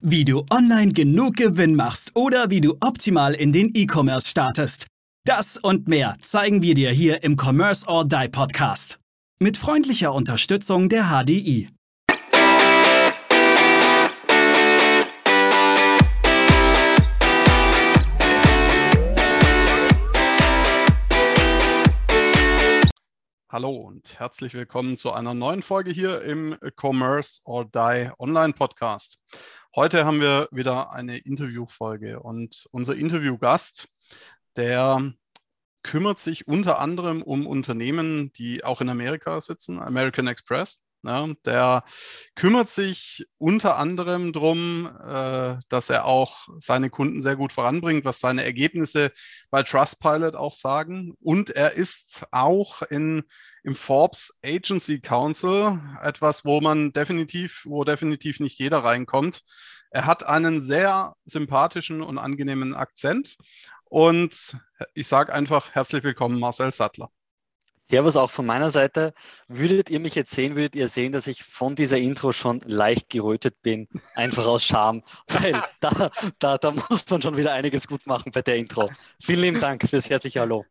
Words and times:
Wie 0.00 0.24
du 0.24 0.44
online 0.48 0.92
genug 0.92 1.34
Gewinn 1.34 1.74
machst 1.74 2.14
oder 2.14 2.50
wie 2.50 2.60
du 2.60 2.76
optimal 2.78 3.34
in 3.34 3.52
den 3.52 3.72
E-Commerce 3.74 4.28
startest. 4.28 4.86
Das 5.24 5.56
und 5.56 5.88
mehr 5.88 6.16
zeigen 6.20 6.62
wir 6.62 6.74
dir 6.74 6.90
hier 6.90 7.24
im 7.24 7.36
Commerce 7.36 7.84
or 7.88 8.04
Die 8.04 8.28
Podcast. 8.28 9.00
Mit 9.40 9.56
freundlicher 9.56 10.14
Unterstützung 10.14 10.88
der 10.88 11.06
HDI. 11.06 11.68
Hallo 23.50 23.70
und 23.70 24.20
herzlich 24.20 24.54
willkommen 24.54 24.96
zu 24.96 25.10
einer 25.10 25.34
neuen 25.34 25.62
Folge 25.62 25.90
hier 25.90 26.22
im 26.22 26.56
Commerce 26.80 27.40
or 27.44 27.64
Die 27.64 28.10
Online 28.18 28.52
Podcast. 28.52 29.18
Heute 29.76 30.06
haben 30.06 30.20
wir 30.20 30.48
wieder 30.50 30.92
eine 30.92 31.18
Interviewfolge 31.18 32.20
und 32.20 32.66
unser 32.70 32.96
Interviewgast, 32.96 33.88
der 34.56 35.12
kümmert 35.82 36.18
sich 36.18 36.48
unter 36.48 36.78
anderem 36.78 37.22
um 37.22 37.46
Unternehmen, 37.46 38.32
die 38.32 38.64
auch 38.64 38.80
in 38.80 38.88
Amerika 38.88 39.40
sitzen, 39.40 39.78
American 39.78 40.26
Express. 40.26 40.80
Ja, 41.04 41.28
der 41.46 41.84
kümmert 42.34 42.68
sich 42.68 43.24
unter 43.38 43.76
anderem 43.76 44.32
darum, 44.32 44.86
äh, 45.00 45.56
dass 45.68 45.90
er 45.90 46.04
auch 46.06 46.48
seine 46.58 46.90
Kunden 46.90 47.22
sehr 47.22 47.36
gut 47.36 47.52
voranbringt, 47.52 48.04
was 48.04 48.18
seine 48.18 48.44
Ergebnisse 48.44 49.12
bei 49.50 49.62
Trustpilot 49.62 50.34
auch 50.34 50.52
sagen. 50.52 51.14
Und 51.20 51.50
er 51.50 51.74
ist 51.74 52.26
auch 52.32 52.82
in, 52.82 53.22
im 53.62 53.76
Forbes 53.76 54.36
Agency 54.44 55.00
Council, 55.00 55.80
etwas, 56.02 56.44
wo 56.44 56.60
man 56.60 56.92
definitiv, 56.92 57.62
wo 57.64 57.84
definitiv 57.84 58.40
nicht 58.40 58.58
jeder 58.58 58.82
reinkommt. 58.82 59.42
Er 59.90 60.04
hat 60.04 60.26
einen 60.26 60.60
sehr 60.60 61.14
sympathischen 61.24 62.02
und 62.02 62.18
angenehmen 62.18 62.74
Akzent. 62.74 63.36
Und 63.84 64.56
ich 64.94 65.06
sage 65.06 65.32
einfach 65.32 65.70
herzlich 65.74 66.02
willkommen, 66.02 66.40
Marcel 66.40 66.72
Sattler. 66.72 67.08
Servus 67.90 68.16
auch 68.16 68.30
von 68.30 68.44
meiner 68.44 68.70
Seite. 68.70 69.14
Würdet 69.48 69.88
ihr 69.88 70.00
mich 70.00 70.14
jetzt 70.14 70.32
sehen, 70.32 70.56
würdet 70.56 70.76
ihr 70.76 70.88
sehen, 70.88 71.12
dass 71.12 71.26
ich 71.26 71.42
von 71.42 71.74
dieser 71.74 71.98
Intro 71.98 72.32
schon 72.32 72.60
leicht 72.66 73.08
gerötet 73.08 73.62
bin, 73.62 73.88
einfach 74.14 74.46
aus 74.46 74.64
Scham, 74.64 75.02
weil 75.28 75.62
da, 75.80 76.10
da, 76.38 76.58
da 76.58 76.70
muss 76.70 77.08
man 77.08 77.22
schon 77.22 77.36
wieder 77.36 77.52
einiges 77.52 77.88
gut 77.88 78.06
machen 78.06 78.30
bei 78.32 78.42
der 78.42 78.56
Intro. 78.56 78.90
Vielen 79.22 79.40
lieben 79.40 79.60
Dank 79.60 79.88
fürs 79.88 80.10
herzliche 80.10 80.40
Hallo. 80.40 80.64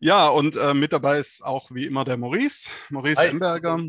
Ja, 0.00 0.28
und 0.28 0.56
äh, 0.56 0.74
mit 0.74 0.92
dabei 0.92 1.18
ist 1.18 1.44
auch 1.44 1.70
wie 1.70 1.86
immer 1.86 2.04
der 2.04 2.16
Maurice, 2.16 2.68
Maurice 2.88 3.20
Hi. 3.20 3.28
Emberger. 3.28 3.80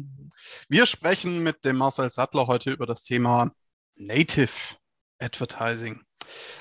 Wir 0.70 0.86
sprechen 0.86 1.44
mit 1.44 1.66
dem 1.66 1.78
Marcel 1.78 2.10
Sattler 2.10 2.48
heute 2.48 2.72
über 2.72 2.86
das 2.86 3.04
Thema 3.04 3.52
Native 3.96 4.52
Advertising. 5.20 6.02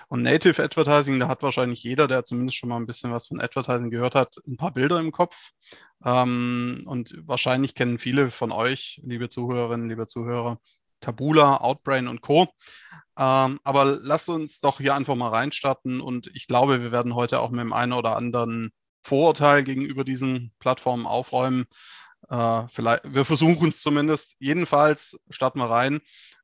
Und 0.08 0.22
Native 0.22 0.62
Advertising, 0.62 1.20
da 1.20 1.28
hat 1.28 1.42
wahrscheinlich 1.42 1.82
jeder, 1.82 2.08
der 2.08 2.24
zumindest 2.24 2.56
schon 2.56 2.68
mal 2.68 2.76
ein 2.76 2.86
bisschen 2.86 3.12
was 3.12 3.28
von 3.28 3.40
Advertising 3.40 3.90
gehört 3.90 4.14
hat, 4.14 4.36
ein 4.46 4.56
paar 4.56 4.72
Bilder 4.72 4.98
im 5.00 5.12
Kopf. 5.12 5.50
Ähm, 6.04 6.84
und 6.86 7.14
wahrscheinlich 7.26 7.74
kennen 7.74 7.98
viele 7.98 8.30
von 8.30 8.52
euch, 8.52 9.00
liebe 9.04 9.28
Zuhörerinnen, 9.28 9.88
liebe 9.88 10.06
Zuhörer, 10.06 10.58
Tabula, 11.00 11.58
Outbrain 11.60 12.08
und 12.08 12.20
Co. 12.20 12.48
Ähm, 13.18 13.60
aber 13.64 13.84
lasst 13.84 14.28
uns 14.28 14.60
doch 14.60 14.78
hier 14.78 14.94
einfach 14.94 15.14
mal 15.14 15.28
reinstarten 15.28 16.00
und 16.00 16.30
ich 16.34 16.46
glaube, 16.46 16.82
wir 16.82 16.92
werden 16.92 17.14
heute 17.14 17.40
auch 17.40 17.50
mit 17.50 17.60
dem 17.60 17.72
einen 17.72 17.92
oder 17.92 18.16
anderen 18.16 18.72
Vorurteil 19.02 19.64
gegenüber 19.64 20.04
diesen 20.04 20.52
Plattformen 20.58 21.06
aufräumen. 21.06 21.66
Äh, 22.28 22.68
vielleicht, 22.68 23.12
wir 23.12 23.24
versuchen 23.24 23.70
es 23.70 23.80
zumindest. 23.80 24.36
Jedenfalls 24.38 25.18
starten 25.30 25.58
wir 25.58 25.70
rein. 25.70 26.00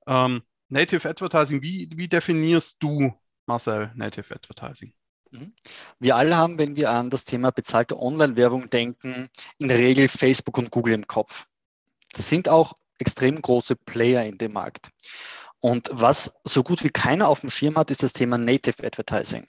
Ähm, 0.06 0.42
Native 0.68 1.08
Advertising, 1.08 1.62
wie, 1.62 1.88
wie 1.94 2.08
definierst 2.08 2.82
du, 2.82 3.12
Marcel, 3.46 3.92
Native 3.94 4.34
Advertising? 4.34 4.92
Mhm. 5.30 5.54
Wir 5.98 6.16
alle 6.16 6.36
haben, 6.36 6.58
wenn 6.58 6.76
wir 6.76 6.90
an 6.90 7.10
das 7.10 7.24
Thema 7.24 7.50
bezahlte 7.50 7.98
Online-Werbung 7.98 8.70
denken, 8.70 9.28
in 9.58 9.68
der 9.68 9.78
Regel 9.78 10.08
Facebook 10.08 10.58
und 10.58 10.70
Google 10.70 10.94
im 10.94 11.06
Kopf. 11.06 11.46
Das 12.12 12.28
sind 12.28 12.48
auch 12.48 12.74
extrem 12.98 13.40
große 13.40 13.76
Player 13.76 14.24
in 14.24 14.38
dem 14.38 14.52
Markt. 14.52 14.88
Und 15.60 15.88
was 15.90 16.34
so 16.44 16.62
gut 16.62 16.84
wie 16.84 16.90
keiner 16.90 17.28
auf 17.28 17.40
dem 17.40 17.50
Schirm 17.50 17.76
hat, 17.76 17.90
ist 17.90 18.02
das 18.02 18.12
Thema 18.12 18.36
Native 18.36 18.84
Advertising. 18.84 19.46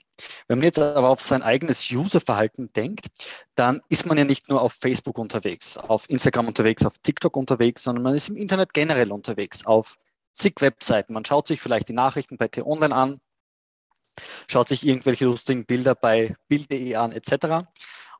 Wenn 0.47 0.59
man 0.59 0.65
jetzt 0.65 0.79
aber 0.79 1.09
auf 1.09 1.21
sein 1.21 1.43
eigenes 1.43 1.91
Userverhalten 1.91 2.71
denkt, 2.73 3.07
dann 3.55 3.81
ist 3.89 4.05
man 4.05 4.17
ja 4.17 4.23
nicht 4.23 4.49
nur 4.49 4.61
auf 4.61 4.73
Facebook 4.73 5.17
unterwegs, 5.19 5.77
auf 5.77 6.09
Instagram 6.09 6.47
unterwegs, 6.47 6.85
auf 6.85 6.97
TikTok 6.99 7.35
unterwegs, 7.35 7.83
sondern 7.83 8.03
man 8.03 8.15
ist 8.15 8.29
im 8.29 8.37
Internet 8.37 8.73
generell 8.73 9.11
unterwegs, 9.11 9.65
auf 9.65 9.97
zig 10.37 10.61
Webseiten. 10.61 11.13
Man 11.13 11.25
schaut 11.25 11.47
sich 11.47 11.61
vielleicht 11.61 11.89
die 11.89 11.93
Nachrichten 11.93 12.37
bei 12.37 12.47
T-Online 12.47 12.95
an, 12.95 13.21
schaut 14.47 14.69
sich 14.69 14.85
irgendwelche 14.85 15.25
lustigen 15.25 15.65
Bilder 15.65 15.95
bei 15.95 16.35
Bild.de 16.47 16.95
an, 16.95 17.11
etc. 17.11 17.67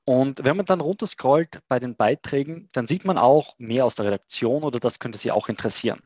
Und 0.05 0.43
wenn 0.43 0.57
man 0.57 0.65
dann 0.65 0.81
runterscrollt 0.81 1.59
bei 1.67 1.79
den 1.79 1.95
Beiträgen, 1.95 2.69
dann 2.73 2.87
sieht 2.87 3.05
man 3.05 3.17
auch 3.17 3.55
mehr 3.57 3.85
aus 3.85 3.95
der 3.95 4.05
Redaktion 4.05 4.63
oder 4.63 4.79
das 4.79 4.99
könnte 4.99 5.17
Sie 5.17 5.31
auch 5.31 5.49
interessieren. 5.49 6.01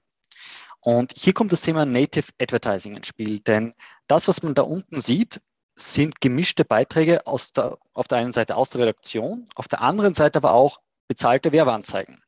Und 0.80 1.14
hier 1.16 1.34
kommt 1.34 1.52
das 1.52 1.62
Thema 1.62 1.86
Native 1.86 2.32
Advertising 2.42 2.96
ins 2.96 3.08
Spiel, 3.08 3.40
denn 3.40 3.76
das, 4.08 4.28
was 4.28 4.42
man 4.42 4.56
da 4.56 4.64
unten 4.64 5.00
sieht, 5.02 5.40
sind 5.76 6.20
gemischte 6.20 6.66
Beiträge 6.66 7.28
aus 7.28 7.54
der, 7.54 7.78
auf 7.94 8.08
der 8.08 8.18
einen 8.18 8.34
Seite 8.34 8.56
aus 8.56 8.72
der 8.72 8.82
Redaktion, 8.82 9.48
auf 9.56 9.68
der 9.68 9.82
anderen 9.82 10.16
Seite 10.16 10.38
aber 10.38 10.54
auch 10.54 10.82
bezahlte 11.08 11.52
Werbeanzeigen, 11.52 12.24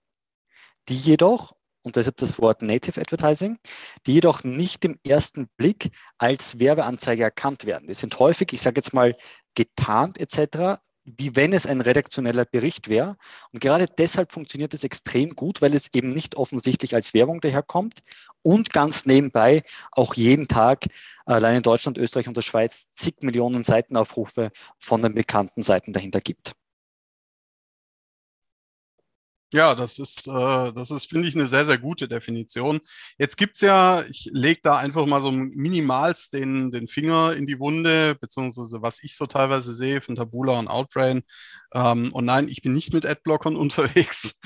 die 0.90 0.96
jedoch 0.96 1.53
und 1.84 1.96
deshalb 1.96 2.18
das 2.18 2.40
Wort 2.42 2.62
Native 2.62 3.00
Advertising, 3.00 3.60
die 4.06 4.14
jedoch 4.14 4.44
nicht 4.44 4.84
im 4.86 4.98
ersten 5.06 5.48
Blick 5.58 5.92
als 6.18 6.60
Werbeanzeige 6.60 7.24
erkannt 7.24 7.66
werden. 7.66 7.88
Die 7.88 7.94
sind 7.94 8.18
häufig, 8.20 8.54
ich 8.54 8.62
sage 8.62 8.78
jetzt 8.78 8.94
mal, 8.94 9.16
getarnt 9.54 10.20
etc., 10.20 10.80
wie 11.06 11.36
wenn 11.36 11.52
es 11.52 11.66
ein 11.66 11.82
redaktioneller 11.82 12.46
Bericht 12.46 12.88
wäre. 12.88 13.18
Und 13.52 13.60
gerade 13.60 13.88
deshalb 13.88 14.32
funktioniert 14.32 14.74
es 14.74 14.86
extrem 14.86 15.36
gut, 15.36 15.62
weil 15.62 15.76
es 15.76 15.94
eben 15.94 16.10
nicht 16.10 16.36
offensichtlich 16.36 16.96
als 16.96 17.14
Werbung 17.14 17.42
daherkommt 17.42 18.00
und 18.42 18.72
ganz 18.72 19.06
nebenbei 19.06 19.64
auch 19.92 20.14
jeden 20.14 20.48
Tag 20.48 20.86
allein 21.26 21.58
in 21.58 21.64
Deutschland, 21.64 21.98
Österreich 21.98 22.28
und 22.28 22.38
der 22.38 22.42
Schweiz 22.42 22.90
zig 22.92 23.16
Millionen 23.22 23.64
Seitenaufrufe 23.64 24.52
von 24.80 25.02
den 25.02 25.14
bekannten 25.14 25.62
Seiten 25.62 25.92
dahinter 25.92 26.22
gibt. 26.22 26.54
Ja, 29.54 29.76
das 29.76 30.00
ist, 30.00 30.28
äh, 30.28 30.74
das 30.74 30.90
ist, 30.90 31.08
finde 31.10 31.28
ich, 31.28 31.36
eine 31.36 31.46
sehr, 31.46 31.64
sehr 31.64 31.78
gute 31.78 32.08
Definition. 32.08 32.80
Jetzt 33.20 33.38
gibt 33.38 33.54
es 33.54 33.62
ja, 33.62 34.02
ich 34.10 34.28
lege 34.34 34.62
da 34.64 34.78
einfach 34.78 35.06
mal 35.06 35.22
so 35.22 35.32
minimals 35.32 36.32
den, 36.32 36.72
den 36.72 36.88
Finger 36.88 37.34
in 37.34 37.46
die 37.46 37.60
Wunde, 37.60 38.16
beziehungsweise 38.16 38.82
was 38.82 39.04
ich 39.04 39.16
so 39.16 39.28
teilweise 39.28 39.72
sehe 39.72 40.02
von 40.02 40.16
Tabula 40.16 40.58
und 40.58 40.68
Outbrain. 40.68 41.22
Ähm, 41.76 42.12
und 42.14 42.26
nein, 42.26 42.48
ich 42.48 42.64
bin 42.64 42.74
nicht 42.74 42.94
mit 42.94 43.06
Adblockern 43.06 43.56
unterwegs. 43.64 44.40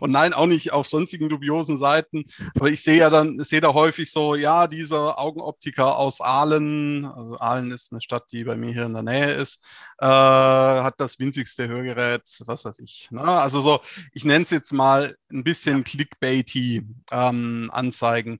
und 0.00 0.10
nein, 0.10 0.34
auch 0.34 0.46
nicht 0.46 0.72
auf 0.72 0.86
sonstigen 0.86 1.30
dubiosen 1.30 1.78
Seiten. 1.78 2.24
Aber 2.54 2.68
ich 2.68 2.82
sehe 2.82 2.98
ja 2.98 3.08
dann, 3.08 3.38
sehe 3.40 3.62
da 3.62 3.72
häufig 3.72 4.10
so, 4.10 4.34
ja, 4.34 4.66
dieser 4.66 5.18
Augenoptiker 5.18 5.96
aus 5.96 6.20
Aalen, 6.20 7.06
also 7.06 7.38
Aalen 7.38 7.70
ist 7.70 7.92
eine 7.92 8.02
Stadt, 8.02 8.30
die 8.30 8.44
bei 8.44 8.56
mir 8.56 8.74
hier 8.74 8.84
in 8.84 8.92
der 8.92 9.02
Nähe 9.02 9.32
ist, 9.32 9.64
äh, 9.98 10.06
hat 10.06 11.00
das 11.00 11.18
winzigste 11.18 11.66
Hörgerät, 11.68 12.22
was 12.44 12.66
weiß 12.66 12.78
ich. 12.80 13.08
Ne? 13.10 13.22
Also 13.22 13.62
so, 13.62 13.80
ich 14.12 14.24
nenne 14.24 14.44
es 14.44 14.50
jetzt 14.50 14.72
mal 14.72 15.16
ein 15.30 15.44
bisschen 15.44 15.84
clickbaity 15.84 16.86
ähm, 17.10 17.70
Anzeigen. 17.72 18.38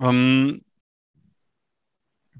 Ähm, 0.00 0.62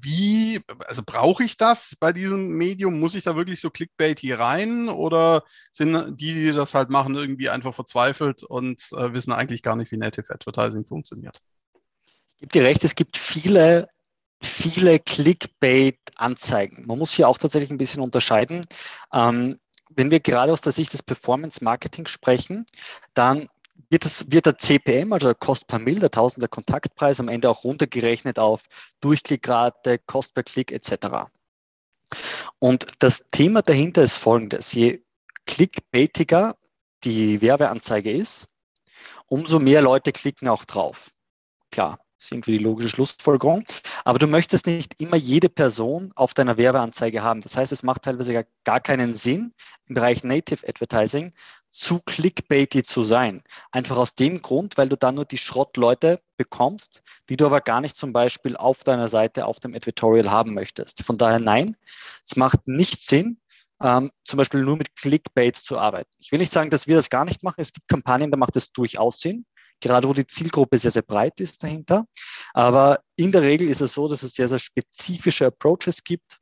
wie, 0.03 0.59
also 0.87 1.03
brauche 1.05 1.43
ich 1.43 1.57
das 1.57 1.95
bei 1.99 2.11
diesem 2.11 2.57
Medium? 2.57 2.99
Muss 2.99 3.15
ich 3.15 3.23
da 3.23 3.35
wirklich 3.35 3.61
so 3.61 3.69
clickbaity 3.69 4.33
rein 4.33 4.89
oder 4.89 5.43
sind 5.71 6.19
die, 6.19 6.33
die 6.33 6.51
das 6.51 6.73
halt 6.73 6.89
machen, 6.89 7.15
irgendwie 7.15 7.49
einfach 7.49 7.75
verzweifelt 7.75 8.43
und 8.43 8.81
äh, 8.93 9.13
wissen 9.13 9.31
eigentlich 9.31 9.61
gar 9.61 9.75
nicht, 9.75 9.91
wie 9.91 9.97
Native 9.97 10.33
Advertising 10.33 10.85
funktioniert? 10.85 11.37
Ich 12.33 12.39
gebe 12.39 12.51
dir 12.51 12.63
recht, 12.63 12.83
es 12.83 12.95
gibt 12.95 13.17
viele, 13.17 13.89
viele 14.41 14.97
Clickbait-Anzeigen. 14.97 16.87
Man 16.87 16.97
muss 16.97 17.11
hier 17.13 17.27
auch 17.27 17.37
tatsächlich 17.37 17.69
ein 17.69 17.77
bisschen 17.77 18.01
unterscheiden. 18.01 18.65
Ähm, 19.13 19.59
wenn 19.95 20.11
wir 20.11 20.19
gerade 20.19 20.51
aus 20.51 20.61
der 20.61 20.71
Sicht 20.71 20.93
des 20.93 21.03
Performance 21.03 21.63
Marketing 21.63 22.07
sprechen, 22.07 22.65
dann 23.13 23.49
wird, 23.89 24.05
das, 24.05 24.31
wird 24.31 24.45
der 24.45 24.57
CPM, 24.57 25.13
also 25.13 25.27
der 25.27 25.35
Cost 25.35 25.67
per 25.67 25.79
Mill, 25.79 25.99
der 25.99 26.11
Tausender 26.11 26.47
Kontaktpreis, 26.47 27.19
am 27.19 27.27
Ende 27.27 27.49
auch 27.49 27.63
runtergerechnet 27.63 28.39
auf 28.39 28.63
Durchklickrate, 29.01 29.99
Cost 29.99 30.33
per 30.33 30.43
Klick 30.43 30.71
etc. 30.71 31.29
Und 32.59 32.87
das 32.99 33.25
Thema 33.31 33.61
dahinter 33.61 34.03
ist 34.03 34.15
folgendes. 34.15 34.73
Je 34.73 35.03
clickbaitiger 35.45 36.57
die 37.03 37.41
Werbeanzeige 37.41 38.11
ist, 38.11 38.47
umso 39.27 39.59
mehr 39.59 39.81
Leute 39.81 40.11
klicken 40.11 40.47
auch 40.47 40.65
drauf. 40.65 41.11
Klar, 41.71 41.99
ist 42.21 42.31
irgendwie 42.31 42.57
die 42.57 42.63
logische 42.63 42.89
Schlussfolgerung. 42.89 43.65
Aber 44.05 44.19
du 44.19 44.27
möchtest 44.27 44.67
nicht 44.67 44.99
immer 45.01 45.17
jede 45.17 45.49
Person 45.49 46.11
auf 46.15 46.33
deiner 46.33 46.57
Werbeanzeige 46.57 47.23
haben. 47.23 47.41
Das 47.41 47.57
heißt, 47.57 47.71
es 47.71 47.83
macht 47.83 48.03
teilweise 48.03 48.45
gar 48.63 48.79
keinen 48.79 49.15
Sinn 49.15 49.53
im 49.87 49.95
Bereich 49.95 50.23
Native 50.23 50.67
Advertising, 50.67 51.33
zu 51.71 51.99
clickbaity 51.99 52.83
zu 52.83 53.03
sein. 53.03 53.43
Einfach 53.71 53.97
aus 53.97 54.13
dem 54.13 54.41
Grund, 54.41 54.77
weil 54.77 54.89
du 54.89 54.97
dann 54.97 55.15
nur 55.15 55.25
die 55.25 55.37
Schrottleute 55.37 56.21
bekommst, 56.37 57.01
die 57.29 57.37
du 57.37 57.45
aber 57.45 57.61
gar 57.61 57.81
nicht 57.81 57.95
zum 57.95 58.13
Beispiel 58.13 58.57
auf 58.57 58.83
deiner 58.83 59.07
Seite 59.07 59.45
auf 59.45 59.59
dem 59.59 59.73
Editorial 59.73 60.29
haben 60.29 60.53
möchtest. 60.53 61.03
Von 61.03 61.17
daher 61.17 61.39
nein, 61.39 61.77
es 62.25 62.35
macht 62.35 62.67
nicht 62.67 63.01
Sinn, 63.01 63.37
ähm, 63.81 64.11
zum 64.25 64.37
Beispiel 64.37 64.61
nur 64.61 64.77
mit 64.77 64.95
Clickbait 64.95 65.55
zu 65.55 65.77
arbeiten. 65.77 66.11
Ich 66.19 66.31
will 66.31 66.39
nicht 66.39 66.51
sagen, 66.51 66.69
dass 66.69 66.87
wir 66.87 66.97
das 66.97 67.09
gar 67.09 67.25
nicht 67.25 67.41
machen. 67.41 67.61
Es 67.61 67.73
gibt 67.73 67.87
Kampagnen, 67.87 68.31
da 68.31 68.37
macht 68.37 68.55
es 68.57 68.71
durchaus 68.71 69.19
Sinn, 69.19 69.45
gerade 69.81 70.07
wo 70.07 70.13
die 70.13 70.25
Zielgruppe 70.25 70.77
sehr, 70.77 70.91
sehr 70.91 71.01
breit 71.01 71.39
ist 71.41 71.63
dahinter. 71.63 72.05
Aber 72.53 73.01
in 73.15 73.31
der 73.31 73.41
Regel 73.41 73.67
ist 73.67 73.81
es 73.81 73.93
so, 73.93 74.07
dass 74.07 74.23
es 74.23 74.33
sehr, 74.33 74.47
sehr 74.47 74.59
spezifische 74.59 75.47
Approaches 75.47 76.03
gibt, 76.03 76.39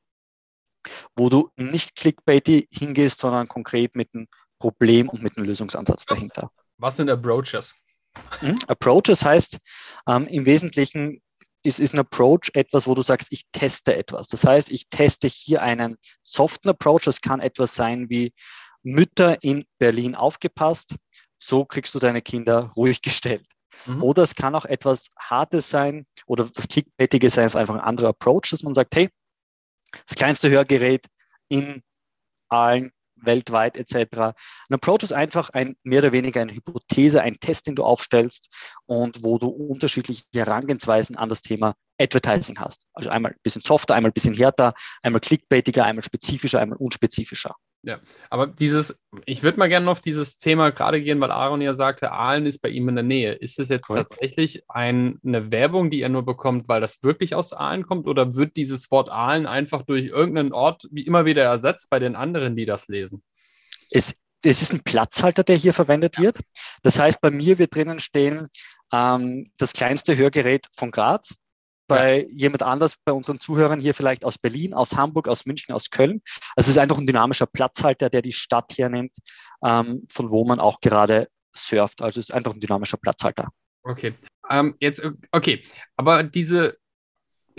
wo 1.16 1.30
du 1.30 1.50
nicht 1.58 1.96
clickbaity 1.96 2.68
hingehst, 2.72 3.20
sondern 3.20 3.48
konkret 3.48 3.96
mit 3.96 4.14
einem 4.14 4.28
Problem 4.60 5.10
und 5.10 5.24
mit 5.24 5.38
einem 5.38 5.48
Lösungsansatz 5.48 6.06
dahinter. 6.06 6.52
Was 6.78 6.98
sind 6.98 7.10
Approaches? 7.10 7.76
Mhm. 8.42 8.58
Approaches 8.68 9.24
heißt 9.24 9.58
ähm, 10.08 10.28
im 10.28 10.46
Wesentlichen, 10.46 11.22
ist, 11.64 11.80
ist 11.80 11.94
ein 11.94 12.00
Approach 12.00 12.52
etwas, 12.54 12.88
wo 12.88 12.96
du 12.96 13.02
sagst, 13.02 13.32
ich 13.32 13.44
teste 13.52 13.96
etwas. 13.96 14.28
Das 14.28 14.44
heißt, 14.44 14.72
ich 14.72 14.88
teste 14.90 15.28
hier 15.28 15.62
einen 15.62 15.98
soften 16.24 16.70
Approach. 16.70 17.04
Das 17.04 17.22
kann 17.22 17.42
etwas 17.42 17.76
sein 17.76 18.10
wie 18.10 18.34
Mütter 18.82 19.44
in 19.44 19.66
Berlin 19.78 20.16
aufgepasst. 20.16 20.96
So 21.40 21.66
kriegst 21.66 21.96
du 21.96 22.00
deine 22.00 22.22
Kinder 22.22 22.72
ruhig 22.76 23.02
gestellt. 23.02 23.48
Mhm. 23.86 24.04
Oder 24.04 24.24
es 24.24 24.36
kann 24.36 24.56
auch 24.56 24.66
etwas 24.66 25.10
Hartes 25.18 25.70
sein 25.70 26.06
oder 26.26 26.46
das 26.46 26.68
Clickbaitige 26.68 27.30
sein, 27.30 27.46
ist 27.46 27.56
einfach 27.56 27.76
ein 27.76 27.82
anderer 27.82 28.10
Approach, 28.10 28.50
dass 28.52 28.64
man 28.64 28.74
sagt, 28.74 28.96
hey, 28.96 29.10
das 30.06 30.16
kleinste 30.16 30.50
Hörgerät 30.50 31.08
in 31.48 31.82
allen 32.50 32.92
weltweit 33.22 33.78
etc. 33.78 34.18
Ein 34.70 34.76
Approach 34.76 35.04
ist 35.04 35.14
einfach 35.14 35.50
ein 35.50 35.76
mehr 35.84 36.00
oder 36.00 36.12
weniger 36.12 36.42
eine 36.42 36.54
Hypothese, 36.54 37.22
ein 37.22 37.40
Test, 37.40 37.68
den 37.68 37.76
du 37.76 37.84
aufstellst 37.84 38.50
und 38.86 39.24
wo 39.24 39.38
du 39.38 39.48
unterschiedliche 39.48 40.24
Herangehensweisen 40.34 41.16
an 41.18 41.30
das 41.30 41.42
Thema 41.42 41.76
Advertising 42.00 42.60
hast. 42.60 42.86
Also 42.94 43.10
einmal 43.10 43.32
ein 43.34 43.40
bisschen 43.44 43.62
softer, 43.62 43.96
einmal 43.96 44.12
ein 44.12 44.14
bisschen 44.14 44.34
härter, 44.34 44.74
einmal 45.02 45.22
clickbaitiger, 45.22 45.86
einmal 45.86 46.04
spezifischer, 46.04 46.60
einmal 46.60 46.78
unspezifischer. 46.78 47.56
Ja, 47.82 48.00
aber 48.30 48.48
dieses, 48.48 49.02
ich 49.26 49.42
würde 49.42 49.58
mal 49.58 49.70
gerne 49.70 49.90
auf 49.90 50.02
dieses 50.02 50.38
Thema 50.38 50.72
gerade 50.72 51.02
gehen, 51.02 51.22
weil 51.22 51.32
Aaron 51.32 51.62
ja 51.62 51.74
sagte, 51.74 52.12
Aalen 52.12 52.46
ist 52.46 52.60
bei 52.60 52.70
ihm 52.70 52.90
in 52.90 52.96
der 52.96 53.06
Nähe. 53.06 53.34
Ist 53.34 53.58
es 53.58 53.70
jetzt 53.70 53.88
Correct. 53.88 54.12
tatsächlich 54.12 54.64
ein, 54.68 55.18
eine 55.26 55.50
Werbung, 55.50 55.90
die 55.90 56.02
er 56.02 56.10
nur 56.10 56.26
bekommt, 56.26 56.68
weil 56.68 56.82
das 56.82 57.04
wirklich 57.04 57.36
aus 57.36 57.54
Aalen 57.54 57.86
kommt, 57.86 58.06
oder 58.08 58.36
wird 58.36 58.58
dieses 58.58 58.92
Wort 58.92 59.10
Aalen 59.10 59.46
einfach 59.46 59.84
durch 59.84 60.06
irgendeinen 60.06 60.52
Ort 60.52 60.90
wie 60.92 61.06
immer 61.06 61.26
wieder 61.26 61.44
ersetzt 61.44 61.90
bei 61.90 62.00
den 62.00 62.18
anderen, 62.18 62.58
die 62.58 62.66
das 62.66 62.90
lesen? 62.90 63.24
Es, 63.90 64.14
es 64.44 64.62
ist 64.62 64.74
ein 64.74 64.84
Platzhalter, 64.84 65.46
der 65.46 65.56
hier 65.56 65.74
verwendet 65.74 66.18
ja. 66.18 66.24
wird. 66.24 66.40
Das 66.84 67.00
heißt, 67.00 67.22
bei 67.22 67.32
mir 67.32 67.60
wird 67.60 67.74
drinnen 67.74 68.02
stehen, 68.02 68.50
ähm, 68.92 69.52
das 69.58 69.72
kleinste 69.72 70.18
Hörgerät 70.18 70.68
von 70.76 70.92
Graz 70.92 71.36
bei 71.90 72.22
ja. 72.22 72.28
jemand 72.32 72.64
anders, 72.64 72.96
bei 73.04 73.12
unseren 73.12 73.42
Zuhörern 73.42 73.82
hier 73.82 73.94
vielleicht 73.94 74.24
aus 74.24 74.38
Berlin, 74.38 74.74
aus 74.74 74.96
Hamburg, 74.96 75.28
aus 75.28 75.46
München, 75.46 75.74
aus 75.74 75.90
Köln. 75.90 76.22
Also 76.56 76.68
es 76.68 76.76
ist 76.76 76.78
einfach 76.78 76.98
ein 76.98 77.08
dynamischer 77.08 77.48
Platzhalter, 77.48 78.10
der 78.10 78.22
die 78.22 78.32
Stadt 78.32 78.78
hernimmt, 78.78 79.18
ähm, 79.66 80.04
von 80.08 80.32
wo 80.32 80.46
man 80.46 80.60
auch 80.60 80.80
gerade 80.80 81.28
surft. 81.54 82.02
Also 82.02 82.20
es 82.20 82.30
ist 82.30 82.34
einfach 82.34 82.54
ein 82.54 82.62
dynamischer 82.62 82.98
Platzhalter. 82.98 83.50
Okay. 83.84 84.14
Ähm, 84.50 84.76
jetzt, 84.80 85.04
okay, 85.32 85.62
aber 85.98 86.24
diese 86.24 86.78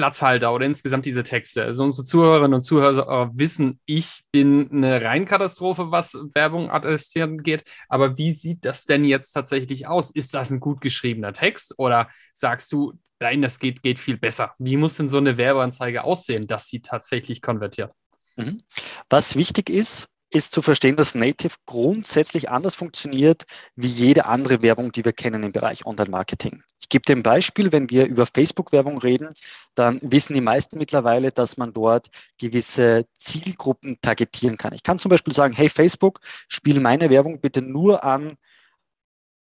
Platzhalter 0.00 0.54
oder 0.54 0.64
insgesamt 0.64 1.04
diese 1.04 1.22
Texte. 1.22 1.62
Also 1.62 1.84
unsere 1.84 2.06
Zuhörerinnen 2.06 2.54
und 2.54 2.62
Zuhörer 2.62 3.30
wissen, 3.34 3.80
ich 3.84 4.24
bin 4.32 4.70
eine 4.72 5.04
Reinkatastrophe, 5.04 5.90
was 5.90 6.16
Werbung 6.32 6.70
attestieren 6.70 7.42
geht. 7.42 7.64
Aber 7.90 8.16
wie 8.16 8.32
sieht 8.32 8.64
das 8.64 8.86
denn 8.86 9.04
jetzt 9.04 9.32
tatsächlich 9.32 9.86
aus? 9.86 10.10
Ist 10.10 10.32
das 10.32 10.50
ein 10.50 10.58
gut 10.58 10.80
geschriebener 10.80 11.34
Text 11.34 11.74
oder 11.78 12.08
sagst 12.32 12.72
du, 12.72 12.94
nein, 13.20 13.42
das 13.42 13.58
geht, 13.58 13.82
geht 13.82 14.00
viel 14.00 14.16
besser? 14.16 14.54
Wie 14.58 14.78
muss 14.78 14.96
denn 14.96 15.10
so 15.10 15.18
eine 15.18 15.36
Werbeanzeige 15.36 16.02
aussehen, 16.02 16.46
dass 16.46 16.68
sie 16.68 16.80
tatsächlich 16.80 17.42
konvertiert? 17.42 17.92
Mhm. 18.36 18.62
Was 19.10 19.36
wichtig 19.36 19.68
ist, 19.68 20.08
ist 20.30 20.52
zu 20.52 20.62
verstehen, 20.62 20.96
dass 20.96 21.14
Native 21.14 21.54
grundsätzlich 21.66 22.50
anders 22.50 22.74
funktioniert 22.74 23.44
wie 23.74 23.88
jede 23.88 24.26
andere 24.26 24.62
Werbung, 24.62 24.92
die 24.92 25.04
wir 25.04 25.12
kennen 25.12 25.42
im 25.42 25.52
Bereich 25.52 25.86
Online-Marketing. 25.86 26.62
Ich 26.80 26.88
gebe 26.88 27.04
dir 27.04 27.16
ein 27.16 27.22
Beispiel, 27.22 27.72
wenn 27.72 27.90
wir 27.90 28.06
über 28.06 28.26
Facebook-Werbung 28.26 28.98
reden, 28.98 29.34
dann 29.74 29.98
wissen 30.02 30.34
die 30.34 30.40
meisten 30.40 30.78
mittlerweile, 30.78 31.32
dass 31.32 31.56
man 31.56 31.72
dort 31.72 32.10
gewisse 32.38 33.06
Zielgruppen 33.18 33.98
targetieren 34.00 34.56
kann. 34.56 34.72
Ich 34.72 34.82
kann 34.82 34.98
zum 34.98 35.10
Beispiel 35.10 35.32
sagen, 35.32 35.54
hey 35.54 35.68
Facebook, 35.68 36.20
spiele 36.48 36.80
meine 36.80 37.10
Werbung 37.10 37.40
bitte 37.40 37.62
nur 37.62 38.04
an 38.04 38.36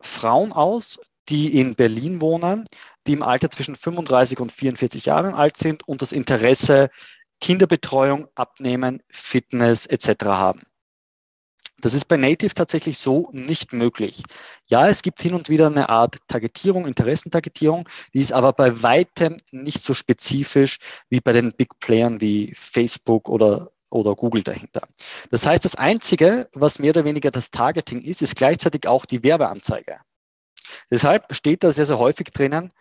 Frauen 0.00 0.53
aus, 0.53 0.99
die 1.29 1.59
in 1.59 1.75
Berlin 1.75 2.21
wohnen, 2.21 2.65
die 3.06 3.12
im 3.12 3.23
Alter 3.23 3.50
zwischen 3.50 3.75
35 3.75 4.39
und 4.39 4.53
44 4.53 5.06
Jahren 5.06 5.35
alt 5.35 5.56
sind 5.56 5.87
und 5.89 6.03
das 6.03 6.12
Interesse 6.12 6.91
Kinderbetreuung, 7.41 8.29
Abnehmen, 8.35 9.03
Fitness 9.11 9.87
etc. 9.87 10.25
haben. 10.25 10.62
Das 11.81 11.93
ist 11.93 12.06
bei 12.06 12.17
Native 12.17 12.55
tatsächlich 12.55 12.99
so 12.99 13.28
nicht 13.32 13.73
möglich. 13.73 14.23
Ja, 14.67 14.88
es 14.88 15.02
gibt 15.02 15.20
hin 15.20 15.34
und 15.34 15.49
wieder 15.49 15.67
eine 15.67 15.88
Art 15.90 16.17
Targetierung, 16.26 16.87
Interessentargetierung, 16.87 17.88
die 18.14 18.20
ist 18.20 18.32
aber 18.32 18.52
bei 18.52 18.82
weitem 18.82 19.40
nicht 19.50 19.84
so 19.84 19.93
spezifisch 19.93 20.78
wie 21.11 21.20
bei 21.20 21.32
den 21.32 21.52
Big 21.52 21.78
Playern 21.78 22.20
wie 22.20 22.55
Facebook 22.56 23.28
oder 23.28 23.70
oder 23.90 24.14
Google 24.14 24.43
dahinter. 24.43 24.82
Das 25.31 25.46
heißt, 25.46 25.64
das 25.64 25.76
Einzige, 25.76 26.49
was 26.52 26.78
mehr 26.78 26.90
oder 26.90 27.05
weniger 27.05 27.31
das 27.31 27.50
Targeting 27.50 28.02
ist, 28.02 28.20
ist 28.20 28.34
gleichzeitig 28.34 28.88
auch 28.88 29.06
die 29.06 29.22
Werbeanzeige. 29.22 30.00
Deshalb 30.90 31.34
steht 31.34 31.62
da 31.62 31.72
sehr, 31.72 31.87
sehr 31.87 31.99
häufig 31.99 32.29
drinnen, 32.32 32.72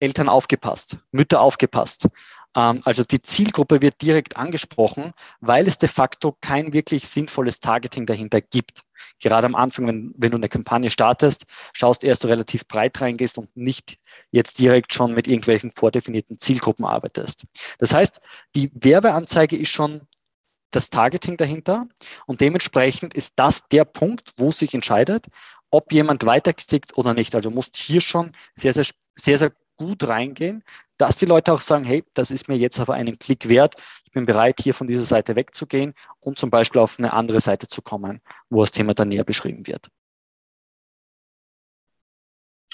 Eltern 0.00 0.28
aufgepasst, 0.28 0.98
Mütter 1.10 1.40
aufgepasst. 1.40 2.08
Ähm, 2.56 2.80
also 2.84 3.04
die 3.04 3.22
Zielgruppe 3.22 3.82
wird 3.82 4.02
direkt 4.02 4.36
angesprochen, 4.36 5.12
weil 5.40 5.68
es 5.68 5.78
de 5.78 5.88
facto 5.88 6.36
kein 6.40 6.72
wirklich 6.72 7.06
sinnvolles 7.06 7.60
Targeting 7.60 8.06
dahinter 8.06 8.40
gibt. 8.40 8.82
Gerade 9.20 9.46
am 9.46 9.54
Anfang, 9.54 9.86
wenn, 9.86 10.14
wenn 10.16 10.30
du 10.30 10.38
eine 10.38 10.48
Kampagne 10.48 10.90
startest, 10.90 11.44
schaust 11.72 12.02
erst 12.02 12.24
du 12.24 12.28
relativ 12.28 12.66
breit 12.66 13.00
reingehst 13.00 13.38
und 13.38 13.54
nicht 13.56 13.98
jetzt 14.30 14.58
direkt 14.58 14.92
schon 14.92 15.14
mit 15.14 15.28
irgendwelchen 15.28 15.70
vordefinierten 15.70 16.38
Zielgruppen 16.38 16.84
arbeitest. 16.84 17.44
Das 17.78 17.94
heißt, 17.94 18.20
die 18.54 18.70
Werbeanzeige 18.74 19.56
ist 19.56 19.70
schon 19.70 20.02
das 20.70 20.90
Targeting 20.90 21.36
dahinter 21.36 21.86
und 22.26 22.40
dementsprechend 22.40 23.14
ist 23.14 23.34
das 23.36 23.68
der 23.68 23.84
Punkt, 23.84 24.34
wo 24.36 24.50
sich 24.52 24.74
entscheidet, 24.74 25.26
ob 25.70 25.92
jemand 25.92 26.26
weiterklickt 26.26 26.96
oder 26.98 27.14
nicht. 27.14 27.34
Also 27.34 27.50
musst 27.50 27.76
hier 27.76 28.00
schon 28.00 28.32
sehr, 28.54 28.74
sehr, 28.74 28.86
sehr, 29.14 29.38
sehr 29.38 29.52
gut 29.76 30.06
reingehen, 30.08 30.64
dass 30.98 31.16
die 31.16 31.26
Leute 31.26 31.52
auch 31.52 31.60
sagen, 31.60 31.84
hey, 31.84 32.04
das 32.14 32.30
ist 32.30 32.48
mir 32.48 32.56
jetzt 32.56 32.80
aber 32.80 32.94
einen 32.94 33.18
Klick 33.18 33.48
wert. 33.48 33.74
Ich 34.04 34.12
bin 34.12 34.26
bereit, 34.26 34.60
hier 34.60 34.74
von 34.74 34.86
dieser 34.86 35.04
Seite 35.04 35.36
wegzugehen 35.36 35.94
und 36.20 36.38
zum 36.38 36.50
Beispiel 36.50 36.80
auf 36.80 36.98
eine 36.98 37.12
andere 37.12 37.40
Seite 37.40 37.68
zu 37.68 37.82
kommen, 37.82 38.20
wo 38.48 38.62
das 38.62 38.70
Thema 38.70 38.94
dann 38.94 39.08
näher 39.08 39.24
beschrieben 39.24 39.66
wird. 39.66 39.88